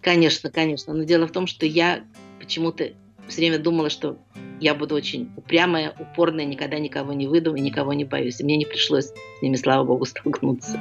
Конечно, 0.00 0.50
конечно. 0.50 0.94
Но 0.94 1.04
дело 1.04 1.26
в 1.26 1.32
том, 1.32 1.46
что 1.46 1.66
я 1.66 2.04
почему-то 2.38 2.92
все 3.28 3.40
время 3.40 3.58
думала, 3.58 3.90
что 3.90 4.18
я 4.60 4.74
буду 4.74 4.94
очень 4.94 5.30
упрямая, 5.36 5.94
упорная, 5.98 6.44
никогда 6.44 6.78
никого 6.78 7.12
не 7.12 7.26
выйду 7.26 7.54
и 7.54 7.60
никого 7.60 7.92
не 7.92 8.04
боюсь. 8.04 8.40
И 8.40 8.44
мне 8.44 8.56
не 8.56 8.64
пришлось 8.64 9.06
с 9.06 9.42
ними, 9.42 9.56
слава 9.56 9.84
богу, 9.84 10.04
столкнуться. 10.04 10.80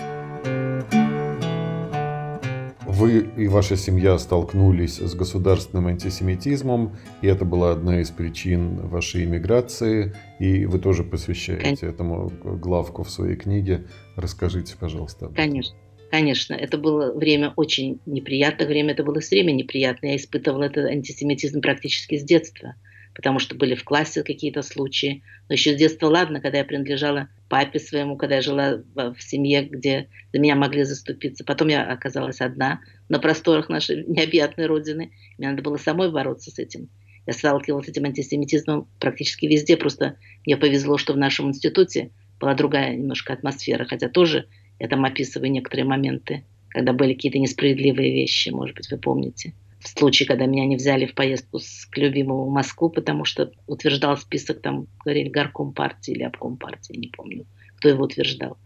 Вы 2.86 3.30
и 3.38 3.48
ваша 3.48 3.76
семья 3.76 4.18
столкнулись 4.18 4.98
с 4.98 5.14
государственным 5.14 5.86
антисемитизмом, 5.86 6.98
и 7.22 7.28
это 7.28 7.46
была 7.46 7.72
одна 7.72 8.02
из 8.02 8.10
причин 8.10 8.88
вашей 8.88 9.26
иммиграции, 9.26 10.16
и 10.40 10.66
вы 10.66 10.80
тоже 10.80 11.04
посвящаете 11.04 11.64
Конечно. 11.64 11.86
этому 11.86 12.32
главку 12.44 13.04
в 13.04 13.12
своей 13.12 13.36
книге. 13.36 13.86
Расскажите, 14.16 14.76
пожалуйста. 14.80 15.28
Конечно. 15.36 15.76
Конечно, 16.10 16.54
это 16.54 16.78
было 16.78 17.12
время 17.12 17.52
очень 17.56 18.00
неприятное 18.06 18.68
время, 18.68 18.94
это 18.94 19.04
было 19.04 19.20
все 19.20 19.36
время 19.36 19.52
неприятно. 19.52 20.08
Я 20.08 20.16
испытывала 20.16 20.64
этот 20.64 20.86
антисемитизм 20.86 21.60
практически 21.60 22.18
с 22.18 22.24
детства, 22.24 22.76
потому 23.14 23.40
что 23.40 23.56
были 23.56 23.76
в 23.76 23.84
классе 23.84 24.24
какие-то 24.24 24.62
случаи. 24.62 25.22
Но 25.50 25.54
еще 25.54 25.74
с 25.74 25.76
детства, 25.76 26.08
ладно, 26.08 26.40
когда 26.40 26.60
я 26.60 26.66
принадлежала 26.66 27.28
папе 27.50 27.80
своему, 27.80 28.16
когда 28.16 28.36
я 28.36 28.42
жила 28.42 28.84
в 28.96 29.18
семье, 29.20 29.64
где 29.64 30.08
за 30.32 30.40
меня 30.40 30.56
могли 30.56 30.84
заступиться. 30.84 31.44
Потом 31.44 31.68
я 31.68 31.84
оказалась 31.84 32.40
одна 32.40 32.80
на 33.10 33.20
просторах 33.20 33.68
нашей 33.68 34.06
необъятной 34.06 34.68
родины. 34.68 35.12
Мне 35.38 35.50
надо 35.50 35.62
было 35.62 35.76
самой 35.76 36.10
бороться 36.10 36.52
с 36.52 36.60
этим. 36.60 36.90
Я 37.26 37.34
сталкивалась 37.34 37.88
с 37.88 37.90
этим 37.90 38.06
антисемитизмом 38.06 38.88
практически 39.00 39.46
везде. 39.46 39.76
Просто 39.76 40.16
мне 40.46 40.56
повезло, 40.56 40.98
что 40.98 41.12
в 41.12 41.18
нашем 41.18 41.50
институте 41.50 42.12
была 42.40 42.54
другая 42.54 42.96
немножко 42.96 43.34
атмосфера, 43.34 43.84
хотя 43.84 44.08
тоже 44.08 44.48
я 44.80 44.88
там 44.88 45.06
описываю 45.06 45.52
некоторые 45.52 45.86
моменты, 45.86 46.44
когда 46.70 46.94
были 46.94 47.14
какие-то 47.14 47.40
несправедливые 47.40 48.14
вещи, 48.14 48.50
может 48.50 48.76
быть, 48.76 48.90
вы 48.92 48.98
помните. 48.98 49.54
В 49.80 49.88
случае, 49.88 50.28
когда 50.28 50.46
меня 50.46 50.66
не 50.66 50.76
взяли 50.76 51.06
в 51.06 51.14
поездку 51.14 51.60
с, 51.60 51.86
к 51.86 51.98
любимому 51.98 52.46
в 52.46 52.52
Москву, 52.52 52.90
потому 52.90 53.26
что 53.26 53.52
утверждал 53.68 54.18
список, 54.18 54.62
там 54.62 54.88
говорили 55.04 55.30
горком 55.30 55.74
партии 55.74 56.12
или 56.12 56.24
обком 56.24 56.58
партии, 56.58 56.98
не 56.98 57.08
помню, 57.08 57.46
кто 57.78 57.90
его 57.90 58.04
утверждал. 58.04 58.58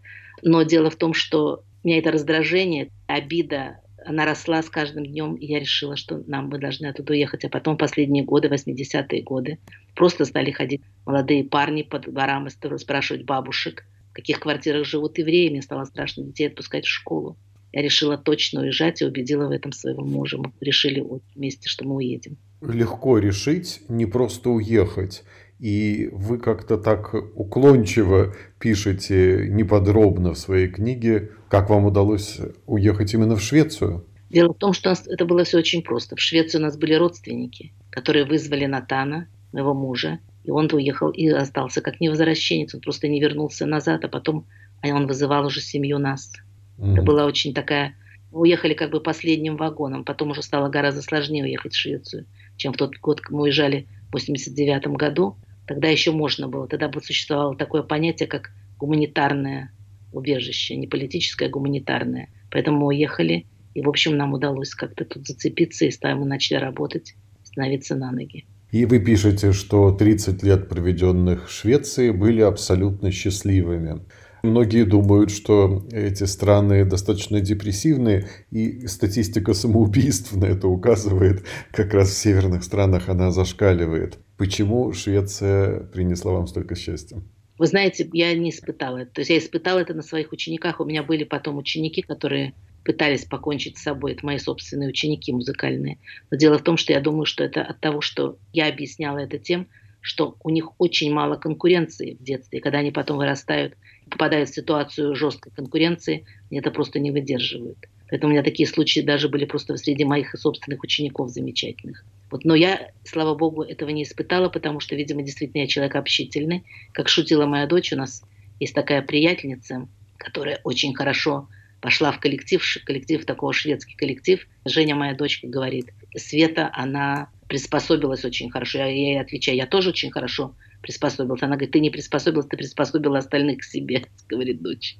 Но 0.42 0.62
дело 0.62 0.90
в 0.90 0.96
том, 0.96 1.14
что 1.14 1.62
у 1.82 1.88
меня 1.88 1.98
это 1.98 2.10
раздражение, 2.10 2.88
обида, 3.06 3.80
она 4.04 4.24
росла 4.24 4.62
с 4.62 4.70
каждым 4.70 5.06
днем, 5.06 5.34
и 5.34 5.46
я 5.46 5.60
решила, 5.60 5.96
что 5.96 6.22
нам 6.26 6.48
мы 6.48 6.58
должны 6.58 6.86
оттуда 6.86 7.12
уехать. 7.12 7.44
А 7.44 7.48
потом 7.48 7.76
последние 7.76 8.24
годы, 8.24 8.48
80-е 8.48 9.22
годы, 9.22 9.58
просто 9.94 10.24
стали 10.24 10.50
ходить 10.50 10.82
молодые 11.06 11.44
парни 11.44 11.82
по 11.82 11.98
дворам 11.98 12.46
и 12.46 12.78
спрашивать 12.78 13.24
бабушек, 13.24 13.84
в 14.12 14.14
каких 14.14 14.40
квартирах 14.40 14.84
живут 14.84 15.16
евреи, 15.16 15.48
мне 15.48 15.62
стало 15.62 15.86
страшно 15.86 16.22
детей 16.22 16.48
отпускать 16.48 16.84
в 16.84 16.90
школу. 16.90 17.38
Я 17.72 17.80
решила 17.80 18.18
точно 18.18 18.60
уезжать 18.60 19.00
и 19.00 19.06
убедила 19.06 19.48
в 19.48 19.50
этом 19.52 19.72
своего 19.72 20.04
мужа. 20.04 20.36
Мы 20.36 20.52
решили 20.60 21.02
вместе, 21.34 21.70
что 21.70 21.86
мы 21.86 21.94
уедем. 21.94 22.36
Легко 22.60 23.16
решить, 23.16 23.80
не 23.88 24.04
просто 24.04 24.50
уехать. 24.50 25.24
И 25.58 26.10
вы 26.12 26.38
как-то 26.38 26.76
так 26.76 27.14
уклончиво 27.34 28.34
пишете 28.58 29.46
неподробно 29.48 30.34
в 30.34 30.38
своей 30.38 30.68
книге, 30.68 31.30
как 31.48 31.70
вам 31.70 31.86
удалось 31.86 32.38
уехать 32.66 33.14
именно 33.14 33.36
в 33.36 33.40
Швецию. 33.40 34.06
Дело 34.28 34.52
в 34.52 34.58
том, 34.58 34.74
что 34.74 34.90
это 34.90 35.24
было 35.24 35.44
все 35.44 35.56
очень 35.56 35.82
просто. 35.82 36.16
В 36.16 36.20
Швеции 36.20 36.58
у 36.58 36.60
нас 36.60 36.76
были 36.76 36.92
родственники, 36.92 37.72
которые 37.88 38.26
вызвали 38.26 38.66
Натана, 38.66 39.28
моего 39.52 39.72
мужа, 39.72 40.18
и 40.44 40.50
он 40.50 40.68
уехал 40.72 41.10
и 41.10 41.28
остался 41.28 41.80
как 41.80 42.00
невозвращенец. 42.00 42.74
Он 42.74 42.80
просто 42.80 43.08
не 43.08 43.20
вернулся 43.20 43.66
назад, 43.66 44.04
а 44.04 44.08
потом 44.08 44.46
он 44.82 45.06
вызывал 45.06 45.46
уже 45.46 45.60
семью 45.60 45.98
нас. 45.98 46.32
Mm-hmm. 46.78 46.92
Это 46.94 47.02
была 47.02 47.24
очень 47.26 47.54
такая... 47.54 47.94
Мы 48.32 48.40
уехали 48.40 48.74
как 48.74 48.90
бы 48.90 49.00
последним 49.00 49.56
вагоном. 49.56 50.04
Потом 50.04 50.30
уже 50.30 50.42
стало 50.42 50.68
гораздо 50.68 51.02
сложнее 51.02 51.44
уехать 51.44 51.74
в 51.74 51.76
Швецию, 51.76 52.26
чем 52.56 52.72
в 52.72 52.76
тот 52.76 52.96
год, 52.96 53.20
когда 53.20 53.36
мы 53.36 53.42
уезжали 53.44 53.86
в 54.08 54.14
89 54.14 54.86
году. 54.96 55.36
Тогда 55.66 55.88
еще 55.88 56.12
можно 56.12 56.48
было. 56.48 56.66
Тогда 56.66 56.88
бы 56.88 57.00
существовало 57.02 57.54
такое 57.56 57.82
понятие, 57.82 58.26
как 58.26 58.50
гуманитарное 58.78 59.70
убежище. 60.12 60.76
Не 60.76 60.86
политическое, 60.86 61.46
а 61.46 61.50
гуманитарное. 61.50 62.30
Поэтому 62.50 62.80
мы 62.80 62.86
уехали. 62.88 63.46
И, 63.74 63.82
в 63.82 63.88
общем, 63.88 64.16
нам 64.16 64.32
удалось 64.32 64.74
как-то 64.74 65.04
тут 65.04 65.26
зацепиться, 65.26 65.84
и 65.84 65.90
мы 66.14 66.24
начали 66.24 66.58
работать, 66.58 67.14
становиться 67.44 67.94
на 67.94 68.10
ноги. 68.10 68.46
И 68.72 68.86
вы 68.86 69.00
пишете, 69.00 69.52
что 69.52 69.92
30 69.92 70.42
лет, 70.42 70.68
проведенных 70.70 71.48
в 71.48 71.52
Швеции, 71.52 72.10
были 72.10 72.40
абсолютно 72.40 73.12
счастливыми. 73.12 74.00
Многие 74.42 74.84
думают, 74.84 75.30
что 75.30 75.86
эти 75.92 76.24
страны 76.24 76.86
достаточно 76.86 77.42
депрессивные, 77.42 78.28
и 78.50 78.86
статистика 78.86 79.52
самоубийств 79.52 80.32
на 80.34 80.46
это 80.46 80.68
указывает. 80.68 81.44
Как 81.70 81.92
раз 81.92 82.08
в 82.08 82.16
северных 82.16 82.64
странах 82.64 83.10
она 83.10 83.30
зашкаливает. 83.30 84.18
Почему 84.38 84.90
Швеция 84.94 85.80
принесла 85.80 86.32
вам 86.32 86.46
столько 86.46 86.74
счастья? 86.74 87.22
Вы 87.58 87.66
знаете, 87.66 88.08
я 88.14 88.34
не 88.34 88.50
испытала 88.50 88.98
это. 88.98 89.12
То 89.12 89.20
есть 89.20 89.30
я 89.30 89.36
испытала 89.36 89.80
это 89.80 89.92
на 89.92 90.02
своих 90.02 90.32
учениках. 90.32 90.80
У 90.80 90.86
меня 90.86 91.02
были 91.02 91.24
потом 91.24 91.58
ученики, 91.58 92.00
которые 92.00 92.54
пытались 92.84 93.24
покончить 93.24 93.78
с 93.78 93.82
собой. 93.82 94.12
Это 94.12 94.26
мои 94.26 94.38
собственные 94.38 94.88
ученики 94.88 95.32
музыкальные. 95.32 95.98
Но 96.30 96.36
дело 96.36 96.58
в 96.58 96.62
том, 96.62 96.76
что 96.76 96.92
я 96.92 97.00
думаю, 97.00 97.26
что 97.26 97.44
это 97.44 97.62
от 97.62 97.80
того, 97.80 98.00
что 98.00 98.38
я 98.52 98.68
объясняла 98.68 99.18
это 99.18 99.38
тем, 99.38 99.68
что 100.00 100.36
у 100.42 100.50
них 100.50 100.70
очень 100.78 101.12
мало 101.12 101.36
конкуренции 101.36 102.16
в 102.18 102.22
детстве. 102.24 102.60
Когда 102.60 102.78
они 102.78 102.90
потом 102.90 103.18
вырастают, 103.18 103.74
попадают 104.10 104.50
в 104.50 104.54
ситуацию 104.54 105.14
жесткой 105.14 105.52
конкуренции, 105.52 106.26
они 106.50 106.58
это 106.60 106.70
просто 106.70 106.98
не 106.98 107.10
выдерживают. 107.10 107.78
Поэтому 108.10 108.30
у 108.30 108.32
меня 108.34 108.42
такие 108.42 108.66
случаи 108.66 109.00
даже 109.00 109.28
были 109.28 109.46
просто 109.46 109.76
среди 109.78 110.04
моих 110.04 110.36
собственных 110.36 110.82
учеников 110.82 111.30
замечательных. 111.30 112.04
Вот, 112.30 112.44
но 112.44 112.54
я, 112.54 112.90
слава 113.04 113.34
богу, 113.34 113.62
этого 113.62 113.88
не 113.90 114.02
испытала, 114.02 114.48
потому 114.48 114.80
что, 114.80 114.96
видимо, 114.96 115.22
действительно 115.22 115.62
я 115.62 115.66
человек 115.66 115.96
общительный. 115.96 116.64
Как 116.92 117.08
шутила 117.08 117.46
моя 117.46 117.66
дочь, 117.66 117.92
у 117.92 117.96
нас 117.96 118.22
есть 118.60 118.74
такая 118.74 119.02
приятельница, 119.02 119.88
которая 120.18 120.60
очень 120.62 120.94
хорошо 120.94 121.48
пошла 121.82 122.12
в 122.12 122.20
коллектив, 122.20 122.64
коллектив 122.86 123.26
такого 123.26 123.52
шведский 123.52 123.96
коллектив. 123.96 124.46
Женя, 124.64 124.94
моя 124.94 125.14
дочка, 125.14 125.48
говорит, 125.48 125.90
Света, 126.16 126.70
она 126.72 127.28
приспособилась 127.48 128.24
очень 128.24 128.50
хорошо. 128.50 128.78
Я 128.78 128.86
ей 128.86 129.20
отвечаю, 129.20 129.56
я 129.58 129.66
тоже 129.66 129.90
очень 129.90 130.12
хорошо 130.12 130.54
приспособилась. 130.80 131.42
Она 131.42 131.56
говорит, 131.56 131.72
ты 131.72 131.80
не 131.80 131.90
приспособилась, 131.90 132.46
ты 132.46 132.56
приспособила 132.56 133.18
остальных 133.18 133.58
к 133.58 133.64
себе, 133.64 134.04
говорит 134.28 134.62
дочь. 134.62 134.96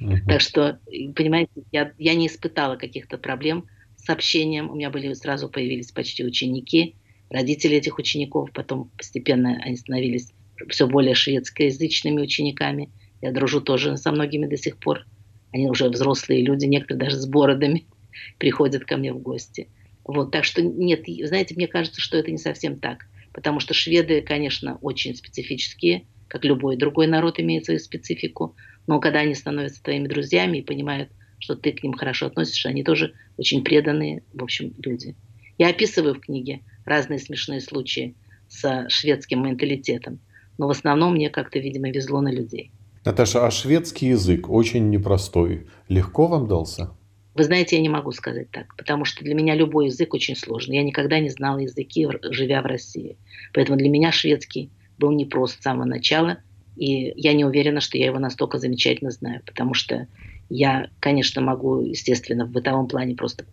Uh-huh. 0.00 0.16
Так 0.26 0.40
что, 0.40 0.78
понимаете, 1.14 1.50
я, 1.72 1.92
я 1.98 2.14
не 2.14 2.28
испытала 2.28 2.76
каких-то 2.76 3.18
проблем 3.18 3.66
с 3.96 4.08
общением. 4.08 4.70
У 4.70 4.76
меня 4.76 4.90
были 4.90 5.12
сразу 5.14 5.48
появились 5.48 5.90
почти 5.90 6.24
ученики, 6.24 6.94
родители 7.28 7.76
этих 7.76 7.98
учеников. 7.98 8.50
Потом 8.52 8.90
постепенно 8.96 9.60
они 9.62 9.76
становились 9.76 10.32
все 10.68 10.86
более 10.86 11.14
шведскоязычными 11.14 12.20
учениками. 12.20 12.88
Я 13.20 13.32
дружу 13.32 13.60
тоже 13.60 13.96
со 13.96 14.12
многими 14.12 14.46
до 14.46 14.56
сих 14.56 14.78
пор. 14.78 15.04
Они 15.52 15.68
уже 15.68 15.88
взрослые 15.88 16.42
люди, 16.42 16.66
некоторые 16.66 17.00
даже 17.00 17.16
с 17.16 17.26
бородами 17.26 17.86
приходят 18.38 18.84
ко 18.84 18.96
мне 18.96 19.12
в 19.12 19.18
гости. 19.18 19.68
Вот, 20.04 20.30
так 20.30 20.44
что 20.44 20.62
нет, 20.62 21.04
знаете, 21.06 21.54
мне 21.54 21.68
кажется, 21.68 22.00
что 22.00 22.16
это 22.16 22.30
не 22.30 22.38
совсем 22.38 22.78
так. 22.80 23.06
Потому 23.32 23.60
что 23.60 23.74
шведы, 23.74 24.22
конечно, 24.22 24.78
очень 24.80 25.14
специфические, 25.14 26.06
как 26.28 26.44
любой 26.44 26.76
другой 26.76 27.06
народ 27.06 27.38
имеет 27.38 27.64
свою 27.64 27.78
специфику. 27.78 28.56
Но 28.86 29.00
когда 29.00 29.20
они 29.20 29.34
становятся 29.34 29.82
твоими 29.82 30.08
друзьями 30.08 30.58
и 30.58 30.62
понимают, 30.62 31.10
что 31.38 31.54
ты 31.54 31.72
к 31.72 31.82
ним 31.82 31.92
хорошо 31.92 32.26
относишься, 32.26 32.68
они 32.68 32.82
тоже 32.82 33.14
очень 33.36 33.62
преданные, 33.62 34.24
в 34.32 34.42
общем, 34.42 34.74
люди. 34.82 35.16
Я 35.58 35.68
описываю 35.68 36.14
в 36.14 36.20
книге 36.20 36.60
разные 36.84 37.18
смешные 37.18 37.60
случаи 37.60 38.16
с 38.48 38.86
шведским 38.88 39.44
менталитетом. 39.44 40.20
Но 40.58 40.66
в 40.66 40.70
основном 40.70 41.14
мне 41.14 41.30
как-то, 41.30 41.58
видимо, 41.58 41.90
везло 41.90 42.20
на 42.20 42.32
людей. 42.32 42.72
Наташа, 43.04 43.46
а 43.46 43.50
шведский 43.50 44.08
язык 44.08 44.50
очень 44.50 44.90
непростой. 44.90 45.66
Легко 45.88 46.26
вам 46.26 46.46
дался? 46.46 46.90
Вы 47.34 47.44
знаете, 47.44 47.76
я 47.76 47.82
не 47.82 47.88
могу 47.88 48.12
сказать 48.12 48.50
так, 48.50 48.76
потому 48.76 49.06
что 49.06 49.24
для 49.24 49.34
меня 49.34 49.54
любой 49.54 49.86
язык 49.86 50.12
очень 50.12 50.36
сложный. 50.36 50.76
Я 50.76 50.82
никогда 50.82 51.18
не 51.18 51.30
знала 51.30 51.58
языки, 51.58 52.06
живя 52.24 52.60
в 52.60 52.66
России. 52.66 53.16
Поэтому 53.54 53.78
для 53.78 53.88
меня 53.88 54.12
шведский 54.12 54.70
был 54.98 55.12
непрост 55.12 55.58
с 55.58 55.62
самого 55.62 55.86
начала. 55.86 56.38
И 56.76 57.14
я 57.16 57.32
не 57.32 57.46
уверена, 57.46 57.80
что 57.80 57.96
я 57.96 58.06
его 58.06 58.18
настолько 58.18 58.58
замечательно 58.58 59.10
знаю, 59.10 59.40
потому 59.46 59.72
что 59.72 60.06
я, 60.50 60.90
конечно, 61.00 61.40
могу, 61.40 61.80
естественно, 61.80 62.44
в 62.44 62.50
бытовом 62.50 62.86
плане 62.86 63.14
просто 63.14 63.46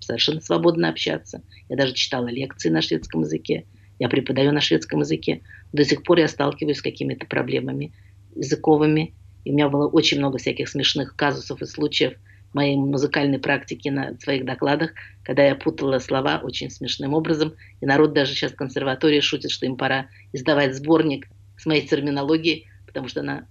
совершенно 0.00 0.42
свободно 0.42 0.90
общаться. 0.90 1.42
Я 1.70 1.76
даже 1.76 1.94
читала 1.94 2.26
лекции 2.28 2.68
на 2.68 2.82
шведском 2.82 3.22
языке. 3.22 3.64
Я 3.98 4.10
преподаю 4.10 4.52
на 4.52 4.60
шведском 4.60 5.00
языке. 5.00 5.40
До 5.72 5.84
сих 5.84 6.02
пор 6.02 6.18
я 6.18 6.28
сталкиваюсь 6.28 6.78
с 6.78 6.82
какими-то 6.82 7.26
проблемами 7.26 7.92
языковыми. 8.34 9.14
И 9.44 9.50
у 9.50 9.54
меня 9.54 9.68
было 9.68 9.88
очень 9.88 10.18
много 10.18 10.38
всяких 10.38 10.68
смешных 10.68 11.16
казусов 11.16 11.62
и 11.62 11.66
случаев 11.66 12.14
в 12.52 12.54
моей 12.54 12.76
музыкальной 12.76 13.38
практике 13.38 13.90
на 13.90 14.18
своих 14.18 14.44
докладах, 14.44 14.90
когда 15.22 15.44
я 15.44 15.54
путала 15.54 15.98
слова 15.98 16.40
очень 16.42 16.70
смешным 16.70 17.14
образом. 17.14 17.54
И 17.80 17.86
народ 17.86 18.12
даже 18.12 18.34
сейчас 18.34 18.52
в 18.52 18.56
консерватории 18.56 19.20
шутит, 19.20 19.50
что 19.50 19.66
им 19.66 19.76
пора 19.76 20.08
издавать 20.32 20.74
сборник 20.74 21.28
с 21.56 21.66
моей 21.66 21.86
терминологией, 21.86 22.66
потому 22.86 23.08
что 23.08 23.20
она 23.20 23.46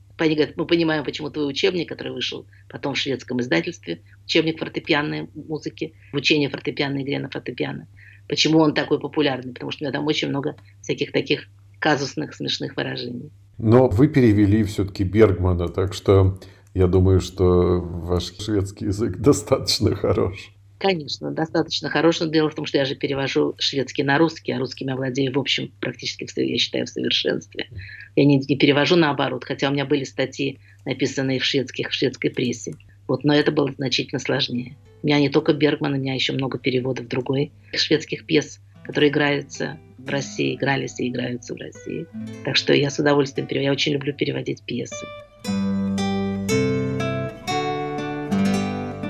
мы 0.58 0.66
понимаем, 0.66 1.06
почему 1.06 1.30
твой 1.30 1.50
учебник, 1.50 1.88
который 1.88 2.12
вышел 2.12 2.46
потом 2.68 2.94
в 2.94 2.98
шведском 2.98 3.40
издательстве, 3.40 4.02
учебник 4.26 4.60
фортепианной 4.60 5.30
музыки, 5.34 5.94
обучение 6.12 6.50
фортепианной 6.50 7.04
игре 7.04 7.20
на 7.20 7.30
фортепиано, 7.30 7.88
почему 8.28 8.60
он 8.60 8.74
такой 8.74 9.00
популярный, 9.00 9.54
потому 9.54 9.72
что 9.72 9.84
у 9.84 9.86
меня 9.86 9.94
там 9.94 10.06
очень 10.06 10.28
много 10.28 10.58
всяких 10.82 11.14
таких 11.14 11.48
казусных, 11.80 12.36
смешных 12.36 12.76
выражений. 12.76 13.32
Но 13.60 13.90
вы 13.90 14.08
перевели 14.08 14.64
все-таки 14.64 15.04
Бергмана, 15.04 15.68
так 15.68 15.94
что 15.94 16.40
я 16.74 16.88
думаю, 16.88 17.20
что 17.20 17.82
ваш 17.82 18.34
шведский 18.40 18.86
язык 18.86 19.18
достаточно 19.18 19.96
хорош. 19.96 20.54
Конечно, 20.78 21.32
достаточно 21.32 21.90
хорош. 21.90 22.22
Но 22.22 22.28
дело 22.28 22.50
в 22.50 22.56
том, 22.56 22.66
что 22.66 22.78
я 22.78 22.86
же 22.86 22.96
перевожу 22.96 23.54
шведский 23.58 24.04
на 24.04 24.18
русский, 24.18 24.54
а 24.54 24.60
русским 24.60 24.88
я 24.88 24.96
владею, 24.96 25.34
в 25.34 25.38
общем, 25.38 25.74
практически, 25.82 26.26
я 26.40 26.58
считаю, 26.58 26.86
в 26.86 26.90
совершенстве. 26.90 27.68
Я 28.16 28.24
не, 28.24 28.38
не 28.38 28.58
перевожу 28.58 28.96
наоборот, 28.96 29.44
хотя 29.44 29.68
у 29.68 29.74
меня 29.74 29.86
были 29.86 30.06
статьи, 30.06 30.60
написанные 30.86 31.40
в, 31.40 31.44
шведских, 31.44 31.90
в 31.90 31.94
шведской 31.94 32.30
прессе. 32.30 32.76
Вот, 33.10 33.26
но 33.26 33.36
это 33.36 33.52
было 33.52 33.74
значительно 33.74 34.20
сложнее. 34.20 34.78
У 35.04 35.08
меня 35.08 35.20
не 35.20 35.28
только 35.28 35.52
Бергман, 35.52 35.96
у 35.96 35.98
меня 35.98 36.14
еще 36.14 36.32
много 36.32 36.58
переводов 36.58 37.10
другой 37.10 37.52
шведских 37.74 38.26
пьес, 38.26 38.62
которые 38.86 39.10
играются 39.12 39.78
в 40.06 40.10
России, 40.10 40.56
игрались 40.56 41.00
и 41.00 41.10
играются 41.10 41.54
в 41.54 41.58
России. 41.58 42.06
Так 42.46 42.56
что 42.56 42.74
я 42.74 42.90
с 42.90 43.00
удовольствием 43.00 43.48
перевожу. 43.48 43.66
Я 43.66 43.72
очень 43.72 43.94
люблю 43.94 44.14
переводить 44.14 44.64
пьесы. 44.64 45.06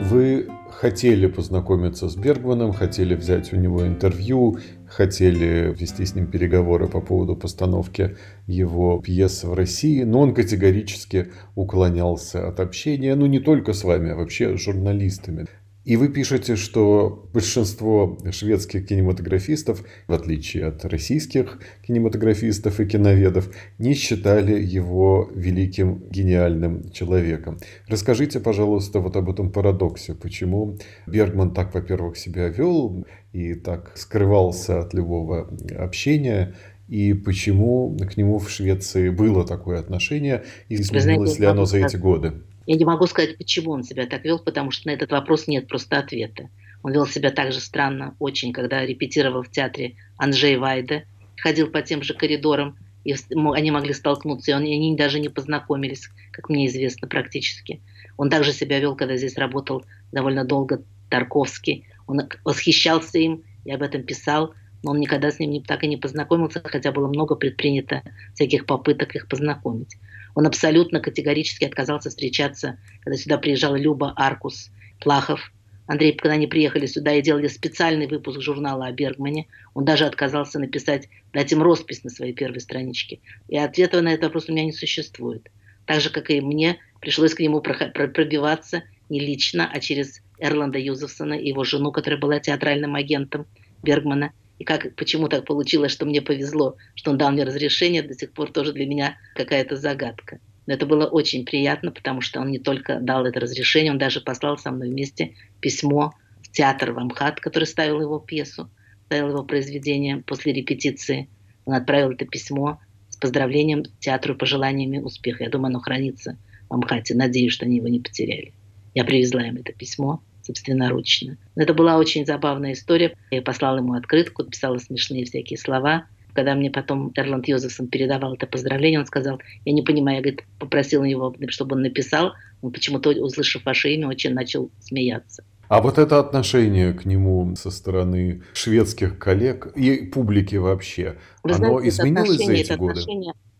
Вы 0.01 0.47
хотели 0.79 1.27
познакомиться 1.27 2.07
с 2.07 2.15
Бергманом, 2.15 2.71
хотели 2.71 3.13
взять 3.13 3.51
у 3.51 3.57
него 3.57 3.85
интервью, 3.85 4.59
хотели 4.87 5.75
вести 5.77 6.05
с 6.05 6.15
ним 6.15 6.27
переговоры 6.27 6.87
по 6.87 7.01
поводу 7.01 7.35
постановки 7.35 8.15
его 8.47 8.99
пьес 8.99 9.43
в 9.43 9.53
России, 9.53 10.03
но 10.03 10.21
он 10.21 10.33
категорически 10.33 11.27
уклонялся 11.55 12.47
от 12.47 12.61
общения, 12.61 13.13
ну 13.15 13.25
не 13.25 13.39
только 13.39 13.73
с 13.73 13.83
вами, 13.83 14.11
а 14.11 14.15
вообще 14.15 14.57
с 14.57 14.61
журналистами. 14.61 15.47
И 15.89 15.95
вы 15.95 16.09
пишете, 16.09 16.55
что 16.55 17.27
большинство 17.33 18.15
шведских 18.29 18.85
кинематографистов, 18.85 19.83
в 20.05 20.13
отличие 20.13 20.67
от 20.67 20.85
российских 20.85 21.59
кинематографистов 21.81 22.79
и 22.79 22.85
киноведов, 22.85 23.49
не 23.79 23.95
считали 23.95 24.61
его 24.61 25.31
великим 25.33 26.03
гениальным 26.11 26.91
человеком. 26.91 27.57
Расскажите, 27.87 28.39
пожалуйста, 28.39 28.99
вот 28.99 29.15
об 29.15 29.31
этом 29.31 29.51
парадоксе. 29.51 30.13
Почему 30.13 30.77
Бергман 31.07 31.55
так, 31.55 31.73
во-первых, 31.73 32.17
себя 32.17 32.49
вел 32.49 33.07
и 33.33 33.55
так 33.55 33.93
скрывался 33.95 34.81
от 34.81 34.93
любого 34.93 35.49
общения, 35.75 36.53
и 36.87 37.13
почему 37.13 37.97
к 37.97 38.15
нему 38.15 38.37
в 38.37 38.47
Швеции 38.51 39.09
было 39.09 39.43
такое 39.43 39.79
отношение, 39.79 40.43
и 40.67 40.75
изменилось 40.75 41.39
ли 41.39 41.47
оно 41.47 41.65
за 41.65 41.79
эти 41.79 41.95
годы? 41.95 42.33
Я 42.65 42.75
не 42.75 42.85
могу 42.85 43.07
сказать, 43.07 43.37
почему 43.37 43.71
он 43.71 43.83
себя 43.83 44.05
так 44.05 44.23
вел, 44.23 44.39
потому 44.39 44.71
что 44.71 44.87
на 44.87 44.91
этот 44.91 45.11
вопрос 45.11 45.47
нет 45.47 45.67
просто 45.67 45.97
ответа. 45.97 46.49
Он 46.83 46.93
вел 46.93 47.05
себя 47.07 47.31
так 47.31 47.51
же 47.51 47.59
странно 47.59 48.15
очень, 48.19 48.53
когда 48.53 48.85
репетировал 48.85 49.43
в 49.43 49.49
театре 49.49 49.95
Анжей 50.17 50.57
Вайде, 50.57 51.05
ходил 51.37 51.69
по 51.69 51.81
тем 51.81 52.03
же 52.03 52.13
коридорам, 52.13 52.77
и 53.03 53.15
они 53.53 53.71
могли 53.71 53.93
столкнуться, 53.93 54.51
и 54.51 54.53
они 54.53 54.95
даже 54.95 55.19
не 55.19 55.29
познакомились, 55.29 56.09
как 56.31 56.49
мне 56.49 56.67
известно, 56.67 57.07
практически. 57.07 57.81
Он 58.17 58.29
также 58.29 58.53
себя 58.53 58.79
вел, 58.79 58.95
когда 58.95 59.15
здесь 59.17 59.37
работал 59.37 59.85
довольно 60.11 60.43
долго 60.43 60.83
Тарковский. 61.09 61.85
Он 62.07 62.21
восхищался 62.43 63.17
им, 63.17 63.43
я 63.65 63.75
об 63.75 63.81
этом 63.81 64.03
писал, 64.03 64.53
но 64.83 64.91
он 64.91 64.99
никогда 64.99 65.31
с 65.31 65.39
ним 65.39 65.63
так 65.63 65.83
и 65.83 65.87
не 65.87 65.97
познакомился, 65.97 66.61
хотя 66.63 66.91
было 66.91 67.07
много 67.07 67.35
предпринято 67.35 68.03
всяких 68.33 68.65
попыток 68.65 69.15
их 69.15 69.27
познакомить. 69.27 69.97
Он 70.39 70.47
абсолютно 70.47 71.01
категорически 71.01 71.65
отказался 71.65 72.09
встречаться, 72.09 72.79
когда 73.03 73.17
сюда 73.17 73.37
приезжала 73.37 73.75
Люба 73.75 74.13
Аркус, 74.15 74.71
Плахов. 75.01 75.51
Андрей, 75.85 76.13
когда 76.13 76.35
они 76.35 76.47
приехали 76.47 76.85
сюда 76.85 77.11
и 77.11 77.21
делали 77.21 77.49
специальный 77.49 78.07
выпуск 78.07 78.39
журнала 78.39 78.85
о 78.85 78.91
Бергмане, 78.93 79.47
он 79.73 79.83
даже 79.83 80.05
отказался 80.05 80.57
написать, 80.57 81.09
дать 81.33 81.51
им 81.51 81.61
роспись 81.61 82.05
на 82.05 82.09
своей 82.09 82.31
первой 82.31 82.61
страничке. 82.61 83.19
И 83.49 83.57
ответа 83.57 83.99
на 83.99 84.13
этот 84.13 84.27
вопрос 84.27 84.47
у 84.47 84.53
меня 84.53 84.63
не 84.63 84.71
существует. 84.71 85.51
Так 85.85 85.99
же, 85.99 86.09
как 86.09 86.29
и 86.29 86.39
мне, 86.39 86.77
пришлось 87.01 87.33
к 87.33 87.41
нему 87.41 87.59
пробиваться 87.59 88.83
не 89.09 89.19
лично, 89.19 89.69
а 89.69 89.81
через 89.81 90.21
Эрланда 90.39 90.79
Юзефсона 90.79 91.33
и 91.33 91.49
его 91.49 91.65
жену, 91.65 91.91
которая 91.91 92.17
была 92.17 92.39
театральным 92.39 92.95
агентом 92.95 93.45
Бергмана– 93.83 94.31
и 94.59 94.65
как, 94.65 94.93
почему 94.95 95.29
так 95.29 95.45
получилось, 95.45 95.93
что 95.93 96.05
мне 96.05 96.21
повезло, 96.21 96.75
что 96.93 97.11
он 97.11 97.17
дал 97.17 97.31
мне 97.31 97.43
разрешение, 97.43 98.03
до 98.03 98.13
сих 98.13 98.33
пор 98.33 98.51
тоже 98.51 98.73
для 98.73 98.85
меня 98.85 99.17
какая-то 99.35 99.77
загадка. 99.77 100.39
Но 100.67 100.73
это 100.73 100.85
было 100.85 101.07
очень 101.07 101.45
приятно, 101.45 101.91
потому 101.91 102.19
что 102.21 102.41
он 102.41 102.51
не 102.51 102.59
только 102.59 102.99
дал 102.99 103.25
это 103.25 103.39
разрешение, 103.39 103.93
он 103.93 103.97
даже 103.97 104.19
послал 104.19 104.57
со 104.57 104.69
мной 104.71 104.89
вместе 104.89 105.33
письмо 105.61 106.13
в 106.43 106.51
театр 106.51 106.91
в 106.91 106.99
Амхат, 106.99 107.39
который 107.39 107.63
ставил 107.63 108.01
его 108.01 108.19
пьесу, 108.19 108.69
ставил 109.05 109.29
его 109.29 109.43
произведение 109.43 110.17
после 110.17 110.51
репетиции. 110.51 111.29
Он 111.65 111.73
отправил 111.73 112.11
это 112.11 112.25
письмо 112.25 112.79
с 113.07 113.15
поздравлением 113.15 113.83
театру 113.99 114.35
и 114.35 114.37
пожеланиями 114.37 114.99
успеха. 114.99 115.45
Я 115.45 115.49
думаю, 115.49 115.69
оно 115.69 115.79
хранится 115.79 116.37
в 116.69 116.73
Амхате. 116.73 117.15
Надеюсь, 117.15 117.53
что 117.53 117.65
они 117.65 117.77
его 117.77 117.87
не 117.87 118.01
потеряли. 118.01 118.53
Я 118.93 119.05
привезла 119.05 119.47
им 119.47 119.55
это 119.55 119.71
письмо 119.71 120.21
собственноручно. 120.49 121.37
Но 121.55 121.63
это 121.63 121.73
была 121.73 121.97
очень 121.97 122.25
забавная 122.25 122.73
история. 122.73 123.15
Я 123.29 123.41
послала 123.41 123.77
ему 123.77 123.93
открытку, 123.93 124.43
писала 124.43 124.79
смешные 124.79 125.25
всякие 125.25 125.59
слова. 125.59 126.05
Когда 126.33 126.55
мне 126.55 126.71
потом 126.71 127.11
Эрланд 127.15 127.47
Йозефсон 127.47 127.87
передавал 127.87 128.33
это 128.33 128.47
поздравление, 128.47 128.99
он 128.99 129.05
сказал, 129.05 129.39
я 129.65 129.73
не 129.73 129.81
понимаю, 129.81 130.17
я 130.17 130.21
говорит, 130.21 130.43
попросила 130.57 131.03
его, 131.03 131.35
чтобы 131.49 131.75
он 131.75 131.83
написал, 131.83 132.33
он 132.61 132.71
почему-то, 132.71 133.09
услышав 133.09 133.65
ваше 133.65 133.93
имя, 133.93 134.07
очень 134.07 134.33
начал 134.33 134.71
смеяться. 134.79 135.43
А 135.67 135.81
вот 135.81 135.99
это 135.99 136.19
отношение 136.19 136.93
к 136.93 137.05
нему 137.05 137.55
со 137.55 137.69
стороны 137.69 138.41
шведских 138.53 139.19
коллег 139.19 139.67
и 139.75 140.05
публики 140.05 140.55
вообще, 140.55 141.17
Вы 141.43 141.51
оно 141.51 141.79
знаете, 141.79 141.89
изменилось 141.89 142.43
за 142.43 142.53
эти 142.53 142.73
годы? 142.73 143.01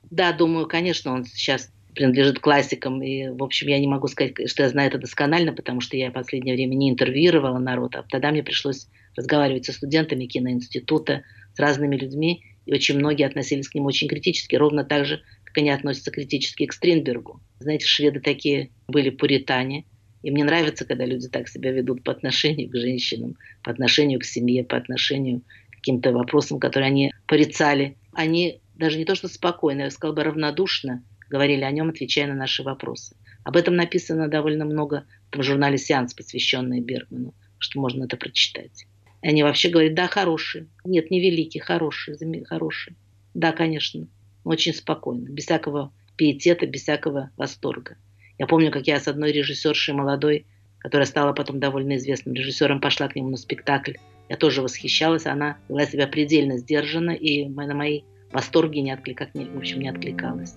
Да, 0.09 0.31
думаю, 0.31 0.65
конечно, 0.65 1.13
он 1.13 1.25
сейчас 1.25 1.69
принадлежит 1.95 2.39
классикам. 2.39 3.01
И, 3.01 3.29
в 3.29 3.43
общем, 3.43 3.67
я 3.67 3.79
не 3.79 3.87
могу 3.87 4.07
сказать, 4.07 4.49
что 4.49 4.63
я 4.63 4.69
знаю 4.69 4.89
это 4.89 4.97
досконально, 4.97 5.53
потому 5.53 5.81
что 5.81 5.97
я 5.97 6.09
в 6.09 6.13
последнее 6.13 6.55
время 6.55 6.75
не 6.75 6.89
интервьюировала 6.89 7.59
народ, 7.59 7.95
а 7.95 8.03
тогда 8.09 8.31
мне 8.31 8.43
пришлось 8.43 8.87
разговаривать 9.15 9.65
со 9.65 9.73
студентами 9.73 10.25
киноинститута, 10.25 11.23
с 11.55 11.59
разными 11.59 11.97
людьми, 11.97 12.43
и 12.65 12.73
очень 12.73 12.97
многие 12.97 13.25
относились 13.25 13.67
к 13.67 13.75
нему 13.75 13.87
очень 13.87 14.07
критически, 14.07 14.55
ровно 14.55 14.83
так 14.83 15.05
же, 15.05 15.21
как 15.43 15.57
они 15.57 15.71
относятся 15.71 16.11
критически 16.11 16.65
к 16.65 16.73
Стринбергу. 16.73 17.41
Знаете, 17.59 17.87
шведы 17.87 18.19
такие 18.19 18.69
были 18.87 19.09
пуритане, 19.09 19.85
и 20.21 20.31
мне 20.31 20.43
нравится, 20.43 20.85
когда 20.85 21.05
люди 21.05 21.27
так 21.27 21.47
себя 21.47 21.71
ведут 21.71 22.03
по 22.03 22.11
отношению 22.11 22.69
к 22.69 22.75
женщинам, 22.75 23.37
по 23.63 23.71
отношению 23.71 24.19
к 24.19 24.25
семье, 24.25 24.63
по 24.63 24.77
отношению 24.77 25.41
к 25.71 25.75
каким-то 25.77 26.11
вопросам, 26.11 26.59
которые 26.59 26.87
они 26.87 27.13
порицали. 27.25 27.97
Они 28.13 28.59
даже 28.75 28.97
не 28.97 29.05
то 29.05 29.15
что 29.15 29.27
спокойно, 29.27 29.83
я 29.83 29.91
сказала 29.91 30.15
бы 30.15 30.23
равнодушно 30.23 31.03
говорили 31.29 31.63
о 31.63 31.71
нем, 31.71 31.89
отвечая 31.89 32.27
на 32.27 32.35
наши 32.35 32.63
вопросы. 32.63 33.15
Об 33.43 33.55
этом 33.55 33.75
написано 33.75 34.27
довольно 34.27 34.65
много 34.65 35.05
в 35.31 35.41
журнале 35.41 35.77
«Сеанс», 35.77 36.13
посвященный 36.13 36.81
Бергману, 36.81 37.33
что 37.57 37.79
можно 37.79 38.03
это 38.05 38.17
прочитать. 38.17 38.85
И 39.21 39.27
они 39.27 39.43
вообще 39.43 39.69
говорят, 39.69 39.95
да, 39.95 40.07
хороший. 40.07 40.67
Нет, 40.83 41.11
не 41.11 41.19
великий, 41.19 41.59
хороший, 41.59 42.15
хороший. 42.45 42.95
Да, 43.33 43.51
конечно, 43.51 44.07
очень 44.43 44.73
спокойно, 44.73 45.29
без 45.29 45.45
всякого 45.45 45.93
пиетета, 46.15 46.65
без 46.67 46.81
всякого 46.83 47.31
восторга. 47.37 47.97
Я 48.37 48.47
помню, 48.47 48.71
как 48.71 48.87
я 48.87 48.99
с 48.99 49.07
одной 49.07 49.31
режиссершей 49.31 49.93
молодой, 49.93 50.45
которая 50.79 51.05
стала 51.05 51.33
потом 51.33 51.59
довольно 51.59 51.97
известным 51.97 52.33
режиссером, 52.35 52.79
пошла 52.79 53.07
к 53.07 53.15
нему 53.15 53.29
на 53.29 53.37
спектакль. 53.37 53.93
Я 54.29 54.37
тоже 54.37 54.61
восхищалась, 54.61 55.25
она 55.25 55.57
вела 55.67 55.85
себя 55.85 56.07
предельно 56.07 56.57
сдержанно, 56.57 57.11
и 57.11 57.47
на 57.47 57.73
мои 57.73 58.01
восторги 58.31 58.79
не 58.79 58.91
откликалась, 58.91 59.33
в 59.33 59.57
общем, 59.57 59.81
не 59.81 59.89
откликалась. 59.89 60.55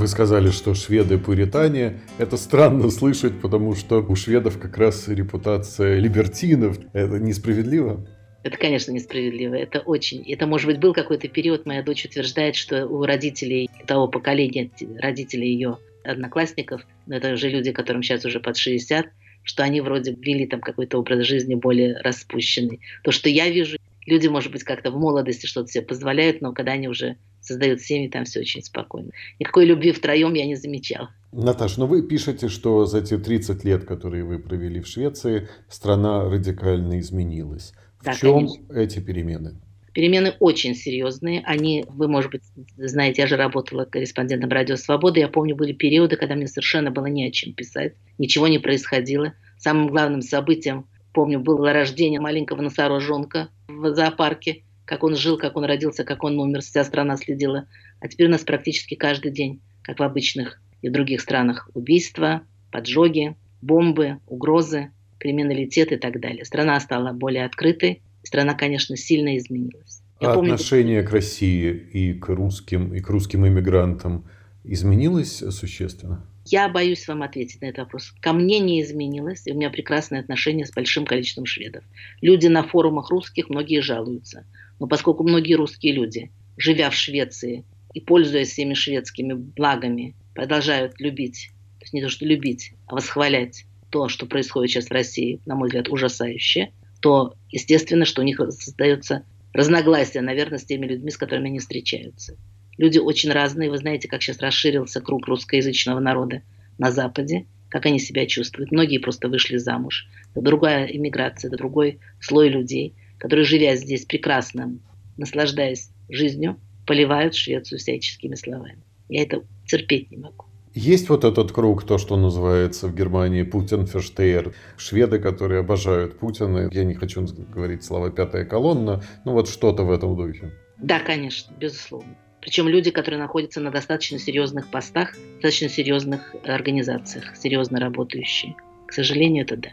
Вы 0.00 0.08
сказали, 0.08 0.48
что 0.48 0.72
шведы 0.72 1.18
пуритане. 1.18 2.00
Это 2.16 2.38
странно 2.38 2.88
слышать, 2.88 3.38
потому 3.38 3.74
что 3.74 4.00
у 4.00 4.16
шведов 4.16 4.58
как 4.58 4.78
раз 4.78 5.08
репутация 5.08 5.98
либертинов. 5.98 6.78
Это 6.94 7.18
несправедливо? 7.18 8.08
Это, 8.42 8.56
конечно, 8.56 8.92
несправедливо. 8.92 9.56
Это 9.56 9.80
очень... 9.80 10.22
Это, 10.32 10.46
может 10.46 10.68
быть, 10.68 10.80
был 10.80 10.94
какой-то 10.94 11.28
период. 11.28 11.66
Моя 11.66 11.82
дочь 11.82 12.06
утверждает, 12.06 12.56
что 12.56 12.86
у 12.86 13.04
родителей 13.04 13.68
того 13.86 14.08
поколения, 14.08 14.70
родителей 14.98 15.52
ее 15.52 15.76
одноклассников, 16.02 16.80
но 17.06 17.16
это 17.16 17.34
уже 17.34 17.50
люди, 17.50 17.70
которым 17.70 18.02
сейчас 18.02 18.24
уже 18.24 18.40
под 18.40 18.56
60, 18.56 19.04
что 19.42 19.62
они 19.64 19.82
вроде 19.82 20.12
вели 20.12 20.46
там 20.46 20.62
какой-то 20.62 20.96
образ 20.96 21.26
жизни 21.26 21.56
более 21.56 21.98
распущенный. 21.98 22.80
То, 23.04 23.12
что 23.12 23.28
я 23.28 23.50
вижу, 23.50 23.76
люди, 24.06 24.28
может 24.28 24.52
быть, 24.52 24.64
как-то 24.64 24.90
в 24.90 24.98
молодости 24.98 25.46
что-то 25.46 25.68
себе 25.68 25.84
позволяют, 25.84 26.40
но 26.40 26.52
когда 26.52 26.72
они 26.72 26.88
уже 26.88 27.16
создают 27.40 27.80
семьи, 27.80 28.08
там 28.08 28.24
все 28.24 28.40
очень 28.40 28.62
спокойно. 28.62 29.10
Никакой 29.38 29.64
любви 29.64 29.92
втроем 29.92 30.34
я 30.34 30.46
не 30.46 30.56
замечала. 30.56 31.10
Наташа, 31.32 31.80
ну 31.80 31.86
вы 31.86 32.02
пишете, 32.02 32.48
что 32.48 32.86
за 32.86 33.02
те 33.02 33.18
30 33.18 33.64
лет, 33.64 33.84
которые 33.84 34.24
вы 34.24 34.38
провели 34.38 34.80
в 34.80 34.86
Швеции, 34.86 35.48
страна 35.68 36.24
радикально 36.24 37.00
изменилась. 37.00 37.72
В 38.00 38.04
да, 38.04 38.14
чем 38.14 38.48
конечно. 38.48 38.72
эти 38.72 38.98
перемены? 38.98 39.56
Перемены 39.92 40.34
очень 40.38 40.74
серьезные. 40.74 41.42
Они, 41.44 41.84
вы, 41.88 42.06
может 42.08 42.30
быть, 42.30 42.42
знаете, 42.76 43.22
я 43.22 43.26
же 43.26 43.36
работала 43.36 43.84
корреспондентом 43.84 44.50
«Радио 44.50 44.76
Свобода». 44.76 45.18
Я 45.18 45.28
помню, 45.28 45.56
были 45.56 45.72
периоды, 45.72 46.16
когда 46.16 46.36
мне 46.36 46.46
совершенно 46.46 46.90
было 46.90 47.06
не 47.06 47.26
о 47.26 47.30
чем 47.32 47.52
писать. 47.54 47.94
Ничего 48.16 48.46
не 48.46 48.58
происходило. 48.58 49.34
Самым 49.58 49.88
главным 49.88 50.22
событием, 50.22 50.86
помню, 51.12 51.40
было 51.40 51.72
рождение 51.72 52.20
маленького 52.20 52.62
носорожонка 52.62 53.48
в 53.68 53.94
зоопарке. 53.94 54.62
Как 54.84 55.04
он 55.04 55.14
жил, 55.14 55.38
как 55.38 55.56
он 55.56 55.64
родился, 55.64 56.04
как 56.04 56.24
он 56.24 56.38
умер. 56.38 56.62
Вся 56.62 56.84
страна 56.84 57.16
следила. 57.16 57.66
А 58.00 58.08
теперь 58.08 58.26
у 58.26 58.30
нас 58.30 58.42
практически 58.42 58.94
каждый 58.94 59.30
день, 59.30 59.60
как 59.82 60.00
в 60.00 60.02
обычных 60.02 60.60
и 60.82 60.88
в 60.88 60.92
других 60.92 61.20
странах, 61.20 61.70
убийства, 61.74 62.42
поджоги, 62.72 63.36
бомбы, 63.60 64.18
угрозы, 64.26 64.90
криминалитет 65.18 65.92
и 65.92 65.96
так 65.96 66.20
далее. 66.20 66.44
Страна 66.44 66.80
стала 66.80 67.12
более 67.12 67.44
открытой, 67.44 68.02
страна, 68.22 68.54
конечно, 68.54 68.96
сильно 68.96 69.36
изменилась. 69.36 70.02
Я 70.20 70.32
а 70.32 70.34
помню, 70.34 70.54
отношение 70.54 71.02
к 71.02 71.10
России 71.12 71.70
и 71.70 72.14
к 72.14 72.28
русским, 72.28 72.94
и 72.94 73.00
к 73.00 73.08
русским 73.08 73.46
иммигрантам 73.46 74.24
изменилось 74.72 75.42
существенно? 75.50 76.24
Я 76.46 76.68
боюсь 76.68 77.06
вам 77.08 77.22
ответить 77.22 77.60
на 77.60 77.66
этот 77.66 77.80
вопрос. 77.80 78.12
Ко 78.20 78.32
мне 78.32 78.60
не 78.60 78.80
изменилось, 78.82 79.46
и 79.46 79.52
у 79.52 79.56
меня 79.56 79.68
прекрасные 79.68 80.20
отношения 80.20 80.64
с 80.64 80.72
большим 80.72 81.04
количеством 81.04 81.44
шведов. 81.44 81.84
Люди 82.20 82.46
на 82.46 82.62
форумах 82.62 83.10
русских, 83.10 83.50
многие 83.50 83.82
жалуются. 83.82 84.46
Но 84.78 84.86
поскольку 84.86 85.24
многие 85.24 85.54
русские 85.54 85.92
люди, 85.92 86.30
живя 86.56 86.88
в 86.90 86.94
Швеции 86.94 87.64
и 87.94 88.00
пользуясь 88.00 88.50
всеми 88.50 88.74
шведскими 88.74 89.34
благами, 89.34 90.14
продолжают 90.34 91.00
любить, 91.00 91.50
то 91.78 91.84
есть 91.84 91.92
не 91.92 92.02
то, 92.02 92.08
что 92.08 92.24
любить, 92.24 92.72
а 92.86 92.94
восхвалять 92.94 93.66
то, 93.90 94.08
что 94.08 94.26
происходит 94.26 94.70
сейчас 94.70 94.86
в 94.86 94.92
России, 94.92 95.40
на 95.46 95.56
мой 95.56 95.66
взгляд, 95.66 95.88
ужасающе, 95.88 96.70
то 97.00 97.34
естественно, 97.50 98.04
что 98.04 98.22
у 98.22 98.24
них 98.24 98.40
создается 98.50 99.24
разногласия, 99.52 100.20
наверное, 100.20 100.58
с 100.58 100.64
теми 100.64 100.86
людьми, 100.86 101.10
с 101.10 101.16
которыми 101.16 101.48
они 101.48 101.58
встречаются. 101.58 102.36
Люди 102.80 102.96
очень 102.96 103.30
разные. 103.30 103.68
Вы 103.68 103.76
знаете, 103.76 104.08
как 104.08 104.22
сейчас 104.22 104.38
расширился 104.38 105.02
круг 105.02 105.26
русскоязычного 105.26 106.00
народа 106.00 106.40
на 106.78 106.90
Западе, 106.90 107.44
как 107.68 107.84
они 107.84 107.98
себя 107.98 108.24
чувствуют. 108.24 108.72
Многие 108.72 108.96
просто 108.96 109.28
вышли 109.28 109.58
замуж. 109.58 110.08
Это 110.32 110.40
другая 110.40 110.86
иммиграция, 110.86 111.50
это 111.50 111.58
другой 111.58 112.00
слой 112.22 112.48
людей, 112.48 112.94
которые, 113.18 113.44
живя 113.44 113.76
здесь 113.76 114.06
прекрасно, 114.06 114.78
наслаждаясь 115.18 115.90
жизнью, 116.08 116.58
поливают 116.86 117.34
Швецию 117.34 117.78
всяческими 117.78 118.34
словами. 118.34 118.82
Я 119.10 119.24
это 119.24 119.42
терпеть 119.66 120.10
не 120.10 120.16
могу. 120.16 120.46
Есть 120.72 121.10
вот 121.10 121.24
этот 121.24 121.52
круг, 121.52 121.84
то, 121.84 121.98
что 121.98 122.16
называется 122.16 122.88
в 122.88 122.96
Германии 122.96 123.42
Путин 123.42 123.86
Ферштейр. 123.86 124.54
Шведы, 124.78 125.18
которые 125.18 125.60
обожают 125.60 126.18
Путина. 126.18 126.70
Я 126.72 126.84
не 126.84 126.94
хочу 126.94 127.26
говорить 127.54 127.84
слова 127.84 128.10
«пятая 128.10 128.46
колонна», 128.46 129.02
но 129.26 129.34
вот 129.34 129.50
что-то 129.50 129.82
в 129.82 129.92
этом 129.92 130.16
духе. 130.16 130.54
Да, 130.78 130.98
конечно, 131.00 131.54
безусловно. 131.60 132.16
Причем 132.40 132.68
люди, 132.68 132.90
которые 132.90 133.20
находятся 133.20 133.60
на 133.60 133.70
достаточно 133.70 134.18
серьезных 134.18 134.68
постах, 134.68 135.14
достаточно 135.34 135.68
серьезных 135.68 136.34
организациях, 136.44 137.36
серьезно 137.36 137.78
работающие. 137.78 138.56
К 138.86 138.92
сожалению, 138.92 139.44
это 139.44 139.56
да. 139.56 139.68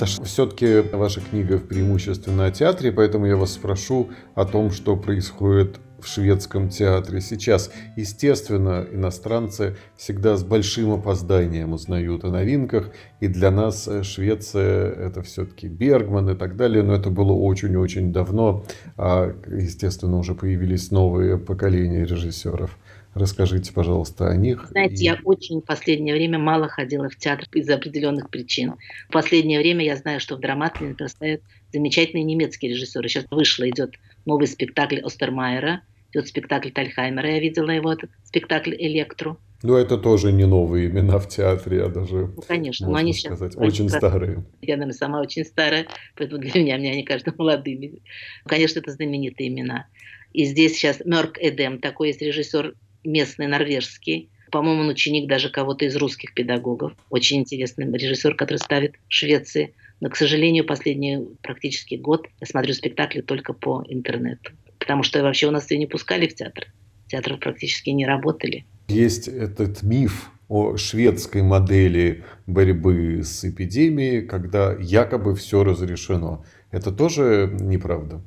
Это 0.00 0.06
все-таки 0.24 0.80
ваша 0.96 1.20
книга 1.20 1.58
преимущественно 1.58 2.46
о 2.46 2.50
театре, 2.50 2.90
поэтому 2.90 3.26
я 3.26 3.36
вас 3.36 3.52
спрошу 3.52 4.08
о 4.34 4.46
том, 4.46 4.70
что 4.70 4.96
происходит 4.96 5.78
в 6.00 6.06
шведском 6.06 6.68
театре 6.68 7.20
сейчас. 7.20 7.70
Естественно, 7.96 8.86
иностранцы 8.90 9.76
всегда 9.96 10.36
с 10.36 10.44
большим 10.44 10.92
опозданием 10.92 11.72
узнают 11.72 12.24
о 12.24 12.30
новинках, 12.30 12.90
и 13.20 13.28
для 13.28 13.50
нас 13.50 13.88
Швеция 14.02 14.92
это 14.92 15.22
все-таки 15.22 15.68
Бергман 15.68 16.30
и 16.30 16.34
так 16.36 16.56
далее, 16.56 16.82
но 16.82 16.94
это 16.94 17.10
было 17.10 17.32
очень-очень 17.32 18.12
давно, 18.12 18.64
а, 18.96 19.34
естественно, 19.48 20.18
уже 20.18 20.34
появились 20.34 20.90
новые 20.90 21.38
поколения 21.38 22.04
режиссеров. 22.04 22.76
Расскажите, 23.14 23.72
пожалуйста, 23.72 24.28
о 24.28 24.36
них. 24.36 24.66
Знаете, 24.70 24.94
и... 24.94 25.04
я 25.04 25.18
очень 25.24 25.60
в 25.60 25.64
последнее 25.64 26.14
время 26.14 26.38
мало 26.38 26.68
ходила 26.68 27.08
в 27.08 27.16
театр 27.16 27.46
из-за 27.52 27.74
определенных 27.74 28.30
причин. 28.30 28.74
В 29.08 29.12
последнее 29.12 29.58
время 29.58 29.84
я 29.84 29.96
знаю, 29.96 30.20
что 30.20 30.36
в 30.36 30.40
Драматле 30.40 30.94
поставят 30.94 31.42
замечательные 31.72 32.22
немецкие 32.22 32.70
режиссеры. 32.70 33.08
Сейчас 33.08 33.26
вышло, 33.30 33.68
идет 33.68 33.96
новый 34.26 34.46
спектакль 34.46 35.00
Остермайера, 35.00 35.82
идет 36.12 36.28
спектакль 36.28 36.70
Тальхаймера, 36.70 37.30
я 37.30 37.40
видела 37.40 37.70
его, 37.70 37.92
этот 37.92 38.10
спектакль 38.24 38.74
«Электру». 38.74 39.38
Ну, 39.62 39.76
это 39.76 39.98
тоже 39.98 40.32
не 40.32 40.46
новые 40.46 40.88
имена 40.88 41.18
в 41.18 41.28
театре, 41.28 41.82
а 41.84 41.88
даже, 41.90 42.28
ну, 42.34 42.42
конечно, 42.48 42.88
но 42.88 42.96
они 42.96 43.12
сейчас 43.12 43.36
сказать, 43.36 43.56
очень 43.56 43.88
раз... 43.88 43.96
старые. 43.96 44.44
Я, 44.62 44.76
наверное, 44.76 44.94
сама 44.94 45.20
очень 45.20 45.44
старая, 45.44 45.86
поэтому 46.16 46.40
для 46.40 46.58
меня, 46.58 46.78
меня 46.78 46.92
они 46.92 47.02
кажутся 47.02 47.34
молодыми. 47.36 48.00
Конечно, 48.46 48.78
это 48.78 48.90
знаменитые 48.90 49.48
имена. 49.48 49.86
И 50.32 50.44
здесь 50.44 50.76
сейчас 50.76 51.02
Мерк 51.04 51.36
Эдем, 51.38 51.78
такой 51.78 52.08
есть 52.08 52.22
режиссер 52.22 52.74
местный 53.04 53.48
норвежский. 53.48 54.30
По-моему, 54.50 54.82
он 54.82 54.88
ученик 54.88 55.28
даже 55.28 55.50
кого-то 55.50 55.84
из 55.84 55.94
русских 55.96 56.34
педагогов. 56.34 56.92
Очень 57.10 57.40
интересный 57.40 57.86
режиссер, 57.86 58.34
который 58.36 58.58
ставит 58.58 58.94
в 59.08 59.12
Швеции. 59.12 59.74
Но, 60.00 60.08
к 60.08 60.16
сожалению, 60.16 60.64
последний 60.64 61.18
практически 61.42 61.96
год 61.96 62.26
я 62.40 62.46
смотрю 62.46 62.72
спектакли 62.72 63.20
только 63.20 63.52
по 63.52 63.84
интернету. 63.88 64.52
Потому 64.80 65.04
что 65.04 65.22
вообще 65.22 65.46
у 65.46 65.52
нас 65.52 65.66
все 65.66 65.78
не 65.78 65.86
пускали 65.86 66.26
в 66.26 66.34
театр. 66.34 66.66
Театры 67.06 67.36
практически 67.36 67.90
не 67.90 68.06
работали. 68.06 68.64
Есть 68.88 69.28
этот 69.28 69.82
миф 69.82 70.30
о 70.48 70.76
шведской 70.76 71.42
модели 71.42 72.24
борьбы 72.48 73.22
с 73.22 73.44
эпидемией, 73.44 74.22
когда 74.22 74.74
якобы 74.80 75.36
все 75.36 75.62
разрешено. 75.62 76.44
Это 76.72 76.90
тоже 76.90 77.56
неправда? 77.60 78.20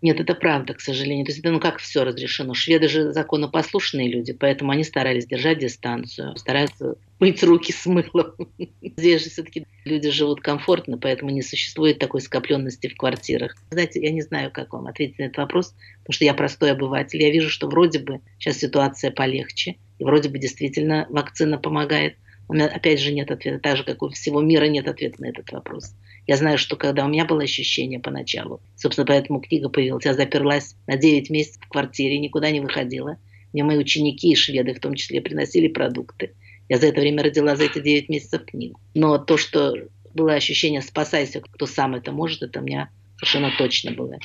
Нет, 0.00 0.20
это 0.20 0.34
правда, 0.34 0.74
к 0.74 0.80
сожалению. 0.80 1.26
То 1.26 1.32
есть 1.32 1.40
это 1.40 1.50
ну 1.50 1.60
как 1.60 1.78
все 1.78 2.04
разрешено. 2.04 2.54
Шведы 2.54 2.88
же 2.88 3.12
законопослушные 3.12 4.08
люди, 4.08 4.32
поэтому 4.32 4.70
они 4.70 4.84
старались 4.84 5.26
держать 5.26 5.58
дистанцию, 5.58 6.36
стараются 6.36 6.96
мыть 7.18 7.42
руки 7.42 7.72
с 7.72 7.86
мылом. 7.86 8.34
Здесь 8.82 9.24
же 9.24 9.30
все-таки 9.30 9.66
люди 9.84 10.10
живут 10.10 10.40
комфортно, 10.40 10.98
поэтому 10.98 11.30
не 11.30 11.42
существует 11.42 11.98
такой 11.98 12.20
скопленности 12.20 12.88
в 12.88 12.96
квартирах. 12.96 13.56
Знаете, 13.70 14.02
я 14.02 14.10
не 14.10 14.22
знаю, 14.22 14.50
как 14.50 14.72
вам 14.72 14.86
ответить 14.86 15.18
на 15.18 15.24
этот 15.24 15.38
вопрос, 15.38 15.74
потому 16.00 16.14
что 16.14 16.24
я 16.24 16.34
простой 16.34 16.72
обыватель. 16.72 17.22
Я 17.22 17.30
вижу, 17.30 17.50
что 17.50 17.68
вроде 17.68 17.98
бы 17.98 18.20
сейчас 18.38 18.58
ситуация 18.58 19.10
полегче, 19.10 19.76
и 19.98 20.04
вроде 20.04 20.28
бы 20.28 20.38
действительно 20.38 21.06
вакцина 21.08 21.58
помогает. 21.58 22.16
У 22.48 22.54
меня 22.54 22.66
опять 22.66 23.00
же 23.00 23.12
нет 23.12 23.30
ответа, 23.30 23.58
так 23.58 23.76
же, 23.76 23.84
как 23.84 24.02
у 24.02 24.08
всего 24.10 24.40
мира 24.40 24.66
нет 24.66 24.86
ответа 24.86 25.20
на 25.20 25.26
этот 25.26 25.50
вопрос. 25.50 25.94
Я 26.26 26.36
знаю, 26.36 26.58
что 26.58 26.76
когда 26.76 27.04
у 27.04 27.08
меня 27.08 27.24
было 27.24 27.42
ощущение 27.42 27.98
поначалу, 27.98 28.60
собственно, 28.76 29.06
поэтому 29.06 29.40
книга 29.40 29.68
появилась, 29.68 30.04
я 30.04 30.14
заперлась 30.14 30.76
на 30.86 30.96
9 30.96 31.30
месяцев 31.30 31.62
в 31.62 31.68
квартире, 31.68 32.18
никуда 32.18 32.50
не 32.50 32.60
выходила. 32.60 33.18
Мне 33.52 33.64
мои 33.64 33.78
ученики 33.78 34.32
и 34.32 34.36
шведы 34.36 34.74
в 34.74 34.80
том 34.80 34.94
числе 34.94 35.20
приносили 35.20 35.68
продукты. 35.68 36.34
Я 36.68 36.78
за 36.78 36.86
это 36.86 37.00
время 37.00 37.22
родила 37.22 37.56
за 37.56 37.64
эти 37.64 37.80
9 37.80 38.08
месяцев 38.08 38.44
книгу. 38.44 38.80
Но 38.94 39.18
то, 39.18 39.36
что 39.36 39.74
было 40.14 40.34
ощущение 40.34 40.82
«спасайся, 40.82 41.40
кто 41.40 41.66
сам 41.66 41.94
это 41.94 42.12
может», 42.12 42.42
это 42.42 42.60
у 42.60 42.62
меня 42.62 42.90
совершенно 43.18 43.50
точно 43.56 43.92
было. 43.92 44.18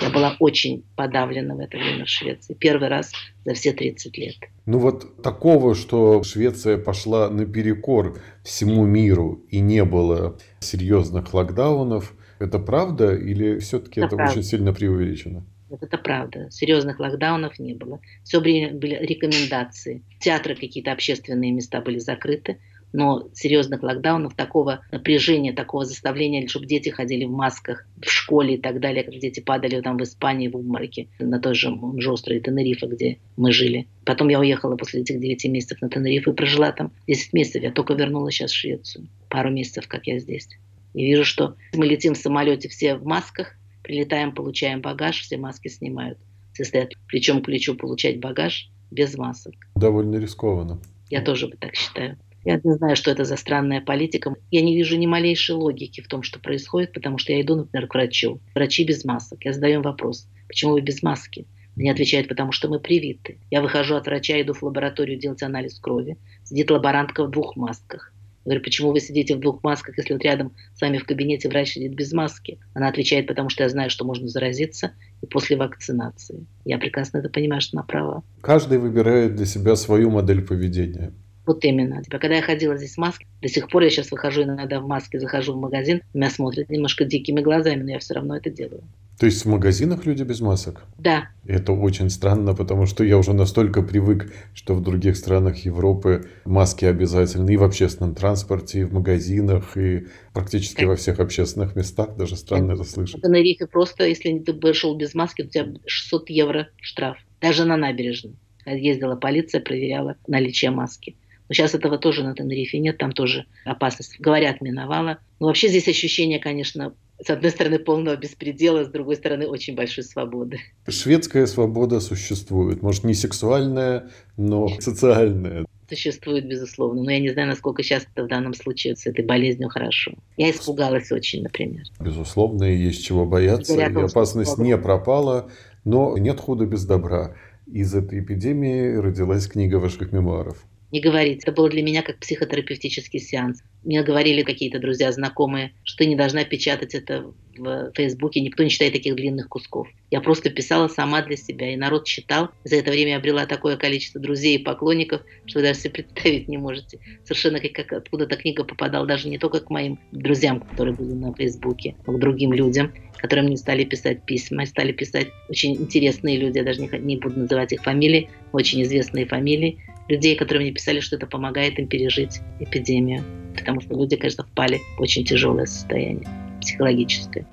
Я 0.00 0.10
была 0.10 0.36
очень 0.38 0.84
подавлена 0.94 1.54
в 1.56 1.58
это 1.58 1.76
время 1.76 2.04
в 2.04 2.08
Швеции. 2.08 2.54
Первый 2.54 2.88
раз 2.88 3.12
за 3.44 3.54
все 3.54 3.72
30 3.72 4.16
лет. 4.16 4.36
Ну 4.64 4.78
вот 4.78 5.22
такого, 5.22 5.74
что 5.74 6.22
Швеция 6.22 6.78
пошла 6.78 7.28
наперекор 7.28 8.20
всему 8.44 8.84
миру 8.86 9.44
и 9.50 9.58
не 9.58 9.84
было 9.84 10.38
серьезных 10.60 11.34
локдаунов, 11.34 12.14
это 12.38 12.60
правда 12.60 13.14
или 13.14 13.58
все-таки 13.58 14.00
это, 14.00 14.06
это 14.06 14.16
правда. 14.16 14.32
очень 14.32 14.44
сильно 14.44 14.72
преувеличено? 14.72 15.44
Вот 15.68 15.82
это 15.82 15.98
правда. 15.98 16.50
Серьезных 16.50 16.98
локдаунов 16.98 17.58
не 17.58 17.74
было. 17.74 18.00
Все 18.24 18.40
время 18.40 18.74
были 18.74 18.94
рекомендации. 18.94 20.02
Театры 20.20 20.54
какие-то 20.54 20.92
общественные 20.92 21.52
места 21.52 21.80
были 21.80 21.98
закрыты 21.98 22.58
но 22.92 23.28
серьезных 23.34 23.82
локдаунов, 23.82 24.34
такого 24.34 24.84
напряжения, 24.90 25.52
такого 25.52 25.84
заставления, 25.84 26.46
чтобы 26.48 26.66
дети 26.66 26.88
ходили 26.88 27.24
в 27.24 27.30
масках 27.30 27.86
в 28.00 28.10
школе 28.10 28.54
и 28.54 28.58
так 28.60 28.80
далее, 28.80 29.04
как 29.04 29.18
дети 29.18 29.40
падали 29.40 29.80
там 29.80 29.98
в 29.98 30.02
Испании 30.02 30.48
в 30.48 30.56
обмороке, 30.56 31.08
на 31.18 31.38
той 31.38 31.54
же 31.54 31.76
Жострой 31.96 32.40
Тенерифе, 32.40 32.86
где 32.86 33.18
мы 33.36 33.52
жили. 33.52 33.86
Потом 34.04 34.28
я 34.28 34.40
уехала 34.40 34.76
после 34.76 35.02
этих 35.02 35.20
9 35.20 35.44
месяцев 35.46 35.80
на 35.82 35.88
Тенерифе 35.88 36.30
и 36.30 36.34
прожила 36.34 36.72
там 36.72 36.92
10 37.06 37.32
месяцев. 37.32 37.62
Я 37.62 37.72
только 37.72 37.94
вернулась 37.94 38.34
сейчас 38.34 38.52
в 38.52 38.56
Швецию. 38.56 39.08
Пару 39.28 39.50
месяцев, 39.50 39.86
как 39.86 40.06
я 40.06 40.18
здесь. 40.18 40.48
И 40.94 41.04
вижу, 41.04 41.24
что 41.24 41.56
мы 41.74 41.86
летим 41.86 42.14
в 42.14 42.18
самолете 42.18 42.68
все 42.68 42.94
в 42.94 43.04
масках, 43.04 43.54
прилетаем, 43.88 44.32
получаем 44.32 44.82
багаж, 44.82 45.20
все 45.20 45.38
маски 45.38 45.68
снимают. 45.68 46.18
Все 46.52 46.64
стоят 46.64 46.92
плечом 47.08 47.40
к 47.40 47.46
плечу 47.46 47.74
получать 47.74 48.20
багаж 48.20 48.70
без 48.90 49.16
масок. 49.16 49.54
Довольно 49.74 50.16
рискованно. 50.16 50.78
Я 51.08 51.22
тоже 51.22 51.48
так 51.58 51.74
считаю. 51.74 52.18
Я 52.44 52.60
не 52.62 52.74
знаю, 52.74 52.96
что 52.96 53.10
это 53.10 53.24
за 53.24 53.36
странная 53.36 53.80
политика. 53.80 54.34
Я 54.50 54.60
не 54.60 54.76
вижу 54.76 54.96
ни 54.98 55.06
малейшей 55.06 55.54
логики 55.54 56.02
в 56.02 56.08
том, 56.08 56.22
что 56.22 56.38
происходит, 56.38 56.92
потому 56.92 57.18
что 57.18 57.32
я 57.32 57.40
иду, 57.40 57.56
например, 57.56 57.88
к 57.88 57.94
врачу. 57.94 58.40
Врачи 58.54 58.84
без 58.84 59.04
масок. 59.04 59.44
Я 59.44 59.52
задаю 59.52 59.76
им 59.76 59.82
вопрос, 59.82 60.28
почему 60.46 60.72
вы 60.72 60.82
без 60.82 61.02
маски? 61.02 61.46
Мне 61.74 61.90
отвечают, 61.92 62.28
потому 62.28 62.52
что 62.52 62.68
мы 62.68 62.80
привиты. 62.80 63.38
Я 63.50 63.62
выхожу 63.62 63.94
от 63.94 64.06
врача, 64.06 64.40
иду 64.40 64.52
в 64.52 64.62
лабораторию 64.62 65.18
делать 65.18 65.42
анализ 65.42 65.78
крови. 65.78 66.18
Сидит 66.44 66.70
лаборантка 66.70 67.24
в 67.24 67.30
двух 67.30 67.56
масках. 67.56 68.12
Я 68.48 68.52
говорю, 68.52 68.64
почему 68.64 68.92
вы 68.92 69.00
сидите 69.00 69.36
в 69.36 69.40
двух 69.40 69.62
масках, 69.62 69.98
если 69.98 70.14
вот 70.14 70.22
рядом 70.22 70.54
с 70.74 70.80
вами 70.80 70.96
в 70.96 71.04
кабинете 71.04 71.50
врач 71.50 71.74
сидит 71.74 71.92
без 71.92 72.14
маски? 72.14 72.58
Она 72.72 72.88
отвечает, 72.88 73.26
потому 73.26 73.50
что 73.50 73.62
я 73.62 73.68
знаю, 73.68 73.90
что 73.90 74.06
можно 74.06 74.26
заразиться 74.26 74.92
и 75.20 75.26
после 75.26 75.58
вакцинации. 75.58 76.46
Я 76.64 76.78
прекрасно 76.78 77.18
это 77.18 77.28
понимаю, 77.28 77.60
что 77.60 77.76
она 77.76 77.84
права. 77.84 78.22
Каждый 78.40 78.78
выбирает 78.78 79.36
для 79.36 79.44
себя 79.44 79.76
свою 79.76 80.08
модель 80.08 80.40
поведения. 80.40 81.12
Вот 81.44 81.62
именно. 81.62 82.02
Типа, 82.02 82.18
когда 82.18 82.36
я 82.36 82.42
ходила 82.42 82.78
здесь 82.78 82.94
в 82.94 82.98
маске, 82.98 83.26
до 83.42 83.48
сих 83.48 83.68
пор 83.68 83.82
я 83.82 83.90
сейчас 83.90 84.10
выхожу 84.10 84.44
иногда 84.44 84.80
в 84.80 84.86
маске, 84.86 85.20
захожу 85.20 85.52
в 85.52 85.60
магазин, 85.60 86.00
меня 86.14 86.30
смотрят 86.30 86.70
немножко 86.70 87.04
дикими 87.04 87.42
глазами, 87.42 87.82
но 87.82 87.90
я 87.90 87.98
все 87.98 88.14
равно 88.14 88.34
это 88.34 88.48
делаю. 88.48 88.82
То 89.18 89.26
есть 89.26 89.44
в 89.44 89.48
магазинах 89.48 90.06
люди 90.06 90.22
без 90.22 90.40
масок? 90.40 90.84
Да. 90.96 91.28
Это 91.44 91.72
очень 91.72 92.08
странно, 92.08 92.54
потому 92.54 92.86
что 92.86 93.02
я 93.02 93.18
уже 93.18 93.32
настолько 93.32 93.82
привык, 93.82 94.32
что 94.54 94.74
в 94.74 94.82
других 94.82 95.16
странах 95.16 95.64
Европы 95.64 96.28
маски 96.44 96.84
обязательны 96.84 97.54
и 97.54 97.56
в 97.56 97.64
общественном 97.64 98.14
транспорте, 98.14 98.80
и 98.80 98.84
в 98.84 98.92
магазинах, 98.92 99.76
и 99.76 100.06
практически 100.32 100.84
во 100.84 100.94
всех 100.94 101.18
общественных 101.18 101.74
местах. 101.74 102.16
Даже 102.16 102.36
странно 102.36 102.72
это 102.72 102.84
слышать. 102.84 103.20
На 103.24 103.42
Рифе 103.42 103.66
просто, 103.66 104.06
если 104.06 104.38
ты 104.38 104.72
шел 104.72 104.96
без 104.96 105.14
маски, 105.14 105.42
у 105.42 105.46
тебя 105.46 105.66
600 105.84 106.30
евро 106.30 106.68
штраф. 106.80 107.18
Даже 107.40 107.64
на 107.64 107.76
набережной. 107.76 108.36
Ездила 108.66 109.16
полиция, 109.16 109.60
проверяла 109.60 110.16
наличие 110.28 110.70
маски. 110.70 111.16
Но 111.48 111.54
сейчас 111.54 111.74
этого 111.74 111.98
тоже 111.98 112.24
на 112.24 112.34
Тенерифе 112.34 112.78
нет, 112.78 112.98
там 112.98 113.12
тоже 113.12 113.46
опасность, 113.64 114.20
говорят, 114.20 114.60
миновала. 114.60 115.18
Но 115.40 115.46
вообще 115.46 115.68
здесь 115.68 115.88
ощущение, 115.88 116.38
конечно, 116.38 116.94
с 117.24 117.30
одной 117.30 117.50
стороны, 117.50 117.78
полного 117.78 118.16
беспредела, 118.16 118.84
с 118.84 118.88
другой 118.88 119.16
стороны, 119.16 119.46
очень 119.46 119.74
большой 119.74 120.04
свободы. 120.04 120.58
Шведская 120.86 121.46
свобода 121.46 122.00
существует. 122.00 122.82
Может, 122.82 123.04
не 123.04 123.14
сексуальная, 123.14 124.10
но 124.36 124.68
социальная. 124.78 125.64
Существует, 125.88 126.46
безусловно. 126.46 127.02
Но 127.02 127.10
я 127.10 127.18
не 127.18 127.30
знаю, 127.30 127.48
насколько 127.48 127.82
сейчас 127.82 128.06
это 128.14 128.24
в 128.24 128.28
данном 128.28 128.54
случае 128.54 128.94
с 128.94 129.06
этой 129.06 129.24
болезнью 129.24 129.68
хорошо. 129.68 130.12
Я 130.36 130.50
испугалась 130.50 131.10
очень, 131.10 131.42
например. 131.42 131.82
Безусловно, 131.98 132.64
и 132.64 132.76
есть 132.76 133.04
чего 133.04 133.24
бояться. 133.24 133.74
и 133.74 133.82
опасность 133.82 134.58
не 134.58 134.76
пропала, 134.76 135.50
но 135.84 136.16
нет 136.18 136.38
худа 136.38 136.66
без 136.66 136.84
добра. 136.84 137.34
Из 137.66 137.94
этой 137.94 138.20
эпидемии 138.20 138.94
родилась 138.94 139.46
книга 139.46 139.76
ваших 139.76 140.12
мемуаров 140.12 140.64
не 140.90 141.00
говорить. 141.00 141.42
Это 141.42 141.52
было 141.52 141.68
для 141.68 141.82
меня 141.82 142.02
как 142.02 142.18
психотерапевтический 142.18 143.20
сеанс. 143.20 143.62
Мне 143.84 144.02
говорили 144.02 144.42
какие-то 144.42 144.78
друзья, 144.78 145.12
знакомые, 145.12 145.72
что 145.84 145.98
ты 145.98 146.06
не 146.06 146.16
должна 146.16 146.44
печатать 146.44 146.94
это 146.94 147.32
в 147.56 147.92
Фейсбуке, 147.94 148.40
никто 148.40 148.62
не 148.62 148.70
читает 148.70 148.92
таких 148.92 149.16
длинных 149.16 149.48
кусков. 149.48 149.88
Я 150.10 150.20
просто 150.20 150.48
писала 150.50 150.88
сама 150.88 151.22
для 151.22 151.36
себя, 151.36 151.72
и 151.72 151.76
народ 151.76 152.06
читал. 152.06 152.50
За 152.64 152.76
это 152.76 152.90
время 152.90 153.12
я 153.12 153.16
обрела 153.18 153.46
такое 153.46 153.76
количество 153.76 154.20
друзей 154.20 154.56
и 154.56 154.62
поклонников, 154.62 155.22
что 155.46 155.58
вы 155.58 155.66
даже 155.66 155.80
себе 155.80 155.90
представить 155.90 156.48
не 156.48 156.56
можете. 156.56 157.00
Совершенно 157.24 157.60
как, 157.60 157.72
как 157.72 157.92
откуда 157.92 158.24
эта 158.24 158.36
книга 158.36 158.64
попадала 158.64 159.06
даже 159.06 159.28
не 159.28 159.38
только 159.38 159.60
к 159.60 159.70
моим 159.70 159.98
друзьям, 160.12 160.60
которые 160.60 160.94
были 160.94 161.12
на 161.12 161.34
Фейсбуке, 161.34 161.96
но 162.06 162.12
к 162.12 162.20
другим 162.20 162.52
людям, 162.52 162.92
которые 163.16 163.44
мне 163.44 163.56
стали 163.56 163.84
писать 163.84 164.24
письма, 164.24 164.64
стали 164.66 164.92
писать 164.92 165.28
очень 165.48 165.74
интересные 165.74 166.38
люди, 166.38 166.58
я 166.58 166.64
даже 166.64 166.80
не, 166.80 166.88
не 166.98 167.16
буду 167.16 167.40
называть 167.40 167.72
их 167.72 167.82
фамилии, 167.82 168.30
очень 168.52 168.82
известные 168.82 169.26
фамилии, 169.26 169.78
людей, 170.08 170.36
которые 170.36 170.64
мне 170.64 170.72
писали, 170.72 171.00
что 171.00 171.16
это 171.16 171.26
помогает 171.26 171.78
им 171.78 171.86
пережить 171.86 172.40
эпидемию. 172.60 173.22
Потому 173.54 173.80
что 173.80 173.94
люди, 173.94 174.16
конечно, 174.16 174.44
впали 174.44 174.80
в 174.96 175.02
очень 175.02 175.24
тяжелое 175.24 175.66
состояние 175.66 176.28
психологическое. 176.60 177.46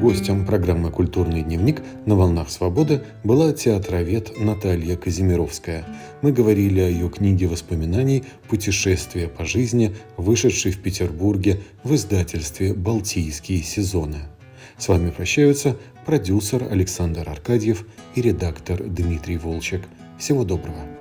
Гостем 0.00 0.44
программы 0.44 0.90
«Культурный 0.90 1.42
дневник» 1.42 1.82
на 2.04 2.14
«Волнах 2.14 2.50
свободы» 2.50 3.00
была 3.24 3.54
театровед 3.54 4.38
Наталья 4.38 4.96
Казимировская. 4.96 5.82
Мы 6.20 6.30
говорили 6.30 6.80
о 6.80 6.88
ее 6.90 7.08
книге 7.08 7.46
воспоминаний 7.46 8.24
«Путешествие 8.46 9.28
по 9.28 9.46
жизни», 9.46 9.96
вышедшей 10.18 10.72
в 10.72 10.82
Петербурге 10.82 11.60
в 11.84 11.94
издательстве 11.94 12.74
«Балтийские 12.74 13.62
сезоны». 13.62 14.18
С 14.76 14.88
вами 14.88 15.08
прощаются 15.10 15.78
продюсер 16.04 16.68
Александр 16.70 17.28
Аркадьев 17.28 17.86
и 18.14 18.20
редактор 18.20 18.82
Дмитрий 18.82 19.38
Волчек. 19.38 19.82
Всего 20.18 20.44
доброго. 20.44 20.93